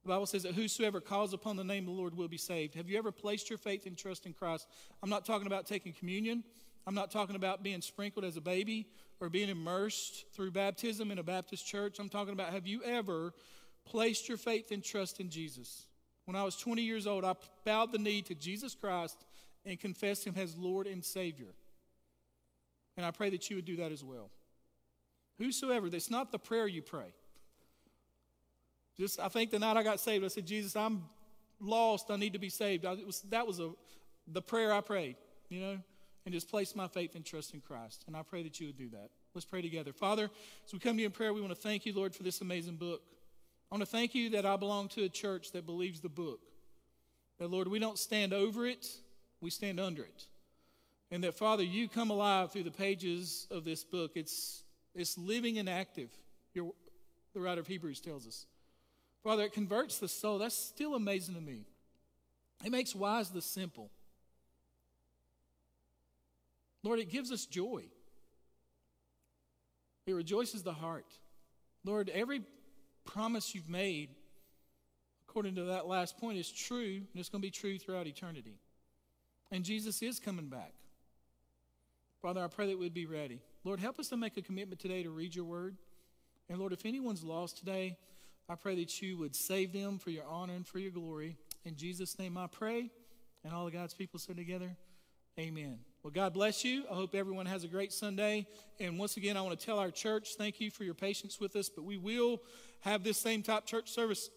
The 0.03 0.09
Bible 0.09 0.27
says 0.27 0.43
that 0.43 0.53
whosoever 0.53 1.01
calls 1.01 1.33
upon 1.33 1.55
the 1.55 1.63
name 1.63 1.87
of 1.87 1.95
the 1.95 1.99
Lord 1.99 2.15
will 2.15 2.27
be 2.27 2.37
saved. 2.37 2.75
Have 2.75 2.87
you 2.87 2.99
ever 2.99 3.11
placed 3.11 3.49
your 3.49 3.57
faith 3.57 3.87
and 3.87 3.97
trust 3.97 4.27
in 4.27 4.33
Christ? 4.33 4.67
I'm 5.01 5.09
not 5.09 5.25
talking 5.25 5.47
about 5.47 5.65
taking 5.65 5.91
communion. 5.91 6.43
I'm 6.85 6.93
not 6.93 7.09
talking 7.09 7.35
about 7.35 7.63
being 7.63 7.81
sprinkled 7.81 8.25
as 8.25 8.37
a 8.37 8.41
baby 8.41 8.89
or 9.19 9.27
being 9.27 9.49
immersed 9.49 10.25
through 10.35 10.51
baptism 10.51 11.09
in 11.09 11.17
a 11.17 11.23
Baptist 11.23 11.65
church. 11.65 11.97
I'm 11.97 12.09
talking 12.09 12.33
about 12.33 12.53
have 12.53 12.67
you 12.67 12.83
ever 12.83 13.33
placed 13.85 14.29
your 14.29 14.37
faith 14.37 14.69
and 14.69 14.83
trust 14.83 15.19
in 15.19 15.31
Jesus? 15.31 15.87
When 16.25 16.35
I 16.35 16.43
was 16.43 16.57
20 16.57 16.83
years 16.83 17.07
old, 17.07 17.25
I 17.25 17.33
bowed 17.65 17.91
the 17.91 17.97
knee 17.97 18.21
to 18.21 18.35
Jesus 18.35 18.75
Christ 18.75 19.25
and 19.65 19.79
confessed 19.79 20.27
him 20.27 20.35
as 20.37 20.55
Lord 20.55 20.85
and 20.85 21.03
Savior. 21.03 21.55
And 22.97 23.03
I 23.03 23.09
pray 23.09 23.31
that 23.31 23.49
you 23.49 23.55
would 23.55 23.65
do 23.65 23.77
that 23.77 23.91
as 23.91 24.03
well. 24.03 24.29
Whosoever, 25.39 25.89
that's 25.89 26.11
not 26.11 26.31
the 26.31 26.37
prayer 26.37 26.67
you 26.67 26.81
pray. 26.81 27.13
Just, 28.97 29.19
I 29.19 29.29
think 29.29 29.51
the 29.51 29.59
night 29.59 29.77
I 29.77 29.83
got 29.83 29.99
saved, 29.99 30.25
I 30.25 30.27
said, 30.27 30.45
Jesus, 30.45 30.75
I'm 30.75 31.03
lost. 31.61 32.11
I 32.11 32.17
need 32.17 32.33
to 32.33 32.39
be 32.39 32.49
saved. 32.49 32.85
I, 32.85 32.95
was, 33.05 33.21
that 33.29 33.47
was 33.47 33.59
a, 33.59 33.71
the 34.27 34.41
prayer 34.41 34.73
I 34.73 34.81
prayed, 34.81 35.15
you 35.47 35.61
know, 35.61 35.77
and 36.25 36.33
just 36.33 36.49
place 36.49 36.75
my 36.75 36.87
faith 36.87 37.15
and 37.15 37.25
trust 37.25 37.53
in 37.53 37.61
Christ. 37.61 38.03
And 38.07 38.17
I 38.17 38.23
pray 38.23 38.43
that 38.43 38.59
you 38.59 38.67
would 38.67 38.77
do 38.77 38.89
that. 38.89 39.09
Let's 39.33 39.45
pray 39.45 39.61
together. 39.61 39.93
Father, 39.93 40.29
as 40.65 40.73
we 40.73 40.79
come 40.79 40.97
to 40.97 41.01
you 41.01 41.05
in 41.05 41.13
prayer, 41.13 41.33
we 41.33 41.39
want 41.39 41.55
to 41.55 41.61
thank 41.61 41.85
you, 41.85 41.93
Lord, 41.93 42.13
for 42.13 42.23
this 42.23 42.41
amazing 42.41 42.75
book. 42.75 43.01
I 43.71 43.75
want 43.75 43.81
to 43.81 43.89
thank 43.89 44.13
you 44.15 44.31
that 44.31 44.45
I 44.45 44.57
belong 44.57 44.89
to 44.89 45.03
a 45.03 45.09
church 45.09 45.53
that 45.53 45.65
believes 45.65 46.01
the 46.01 46.09
book. 46.09 46.41
That, 47.37 47.49
Lord, 47.49 47.69
we 47.69 47.79
don't 47.79 47.97
stand 47.97 48.33
over 48.33 48.65
it, 48.65 48.85
we 49.39 49.49
stand 49.49 49.79
under 49.79 50.03
it. 50.03 50.25
And 51.11 51.23
that, 51.23 51.37
Father, 51.37 51.63
you 51.63 51.87
come 51.87 52.09
alive 52.09 52.51
through 52.51 52.63
the 52.63 52.71
pages 52.71 53.47
of 53.49 53.63
this 53.63 53.83
book. 53.83 54.11
It's, 54.15 54.63
it's 54.95 55.17
living 55.17 55.57
and 55.57 55.69
active, 55.69 56.09
Your, 56.53 56.73
the 57.33 57.39
writer 57.39 57.61
of 57.61 57.67
Hebrews 57.67 57.99
tells 58.01 58.27
us. 58.27 58.45
Father, 59.23 59.43
it 59.43 59.53
converts 59.53 59.99
the 59.99 60.07
soul. 60.07 60.39
That's 60.39 60.55
still 60.55 60.95
amazing 60.95 61.35
to 61.35 61.41
me. 61.41 61.65
It 62.63 62.71
makes 62.71 62.95
wise 62.95 63.29
the 63.29 63.41
simple. 63.41 63.89
Lord, 66.83 66.99
it 66.99 67.09
gives 67.09 67.31
us 67.31 67.45
joy. 67.45 67.83
It 70.07 70.13
rejoices 70.13 70.63
the 70.63 70.73
heart. 70.73 71.05
Lord, 71.83 72.09
every 72.09 72.41
promise 73.05 73.53
you've 73.53 73.69
made, 73.69 74.09
according 75.27 75.55
to 75.55 75.65
that 75.65 75.87
last 75.87 76.17
point, 76.17 76.37
is 76.37 76.49
true, 76.51 76.95
and 76.95 77.07
it's 77.15 77.29
going 77.29 77.41
to 77.41 77.47
be 77.47 77.51
true 77.51 77.77
throughout 77.77 78.07
eternity. 78.07 78.59
And 79.51 79.63
Jesus 79.63 80.01
is 80.01 80.19
coming 80.19 80.47
back. 80.47 80.73
Father, 82.21 82.43
I 82.43 82.47
pray 82.47 82.67
that 82.67 82.79
we'd 82.79 82.93
be 82.93 83.05
ready. 83.05 83.39
Lord, 83.63 83.79
help 83.79 83.99
us 83.99 84.07
to 84.09 84.17
make 84.17 84.37
a 84.37 84.41
commitment 84.41 84.79
today 84.79 85.03
to 85.03 85.09
read 85.09 85.35
your 85.35 85.45
word. 85.45 85.75
And 86.49 86.59
Lord, 86.59 86.73
if 86.73 86.85
anyone's 86.85 87.23
lost 87.23 87.57
today, 87.57 87.97
I 88.47 88.55
pray 88.55 88.75
that 88.75 89.01
you 89.01 89.17
would 89.17 89.35
save 89.35 89.73
them 89.73 89.99
for 89.99 90.09
your 90.09 90.25
honor 90.25 90.53
and 90.53 90.65
for 90.65 90.79
your 90.79 90.91
glory. 90.91 91.37
In 91.65 91.75
Jesus' 91.75 92.17
name 92.17 92.37
I 92.37 92.47
pray. 92.47 92.89
And 93.43 93.53
all 93.53 93.67
of 93.67 93.73
God's 93.73 93.93
people 93.93 94.19
say 94.19 94.33
together, 94.33 94.75
Amen. 95.37 95.79
Well, 96.03 96.11
God 96.11 96.33
bless 96.33 96.65
you. 96.65 96.83
I 96.91 96.95
hope 96.95 97.15
everyone 97.15 97.45
has 97.45 97.63
a 97.63 97.67
great 97.67 97.93
Sunday. 97.93 98.45
And 98.79 98.97
once 98.97 99.15
again, 99.15 99.37
I 99.37 99.41
want 99.41 99.57
to 99.57 99.65
tell 99.65 99.79
our 99.79 99.91
church, 99.91 100.35
thank 100.37 100.59
you 100.59 100.71
for 100.71 100.83
your 100.83 100.93
patience 100.93 101.39
with 101.39 101.55
us, 101.55 101.69
but 101.69 101.85
we 101.85 101.97
will 101.97 102.41
have 102.81 103.03
this 103.03 103.17
same 103.17 103.41
type 103.41 103.65
church 103.65 103.89
service, 103.89 104.29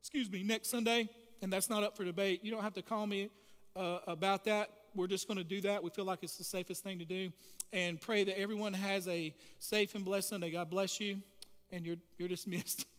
excuse 0.00 0.30
me, 0.30 0.42
next 0.42 0.70
Sunday. 0.70 1.08
And 1.40 1.52
that's 1.52 1.70
not 1.70 1.82
up 1.82 1.96
for 1.96 2.04
debate. 2.04 2.40
You 2.42 2.50
don't 2.50 2.62
have 2.62 2.74
to 2.74 2.82
call 2.82 3.06
me 3.06 3.30
uh, 3.76 3.98
about 4.06 4.44
that. 4.44 4.70
We're 4.94 5.08
just 5.08 5.26
going 5.26 5.38
to 5.38 5.44
do 5.44 5.60
that. 5.62 5.82
We 5.82 5.90
feel 5.90 6.04
like 6.04 6.20
it's 6.22 6.36
the 6.36 6.44
safest 6.44 6.84
thing 6.84 6.98
to 7.00 7.04
do. 7.04 7.30
And 7.72 8.00
pray 8.00 8.24
that 8.24 8.38
everyone 8.38 8.72
has 8.72 9.08
a 9.08 9.34
safe 9.58 9.94
and 9.94 10.04
blessed 10.04 10.28
Sunday. 10.28 10.50
God 10.50 10.70
bless 10.70 11.00
you. 11.00 11.18
And 11.72 11.84
you're, 11.84 11.96
you're 12.18 12.28
dismissed. 12.28 12.86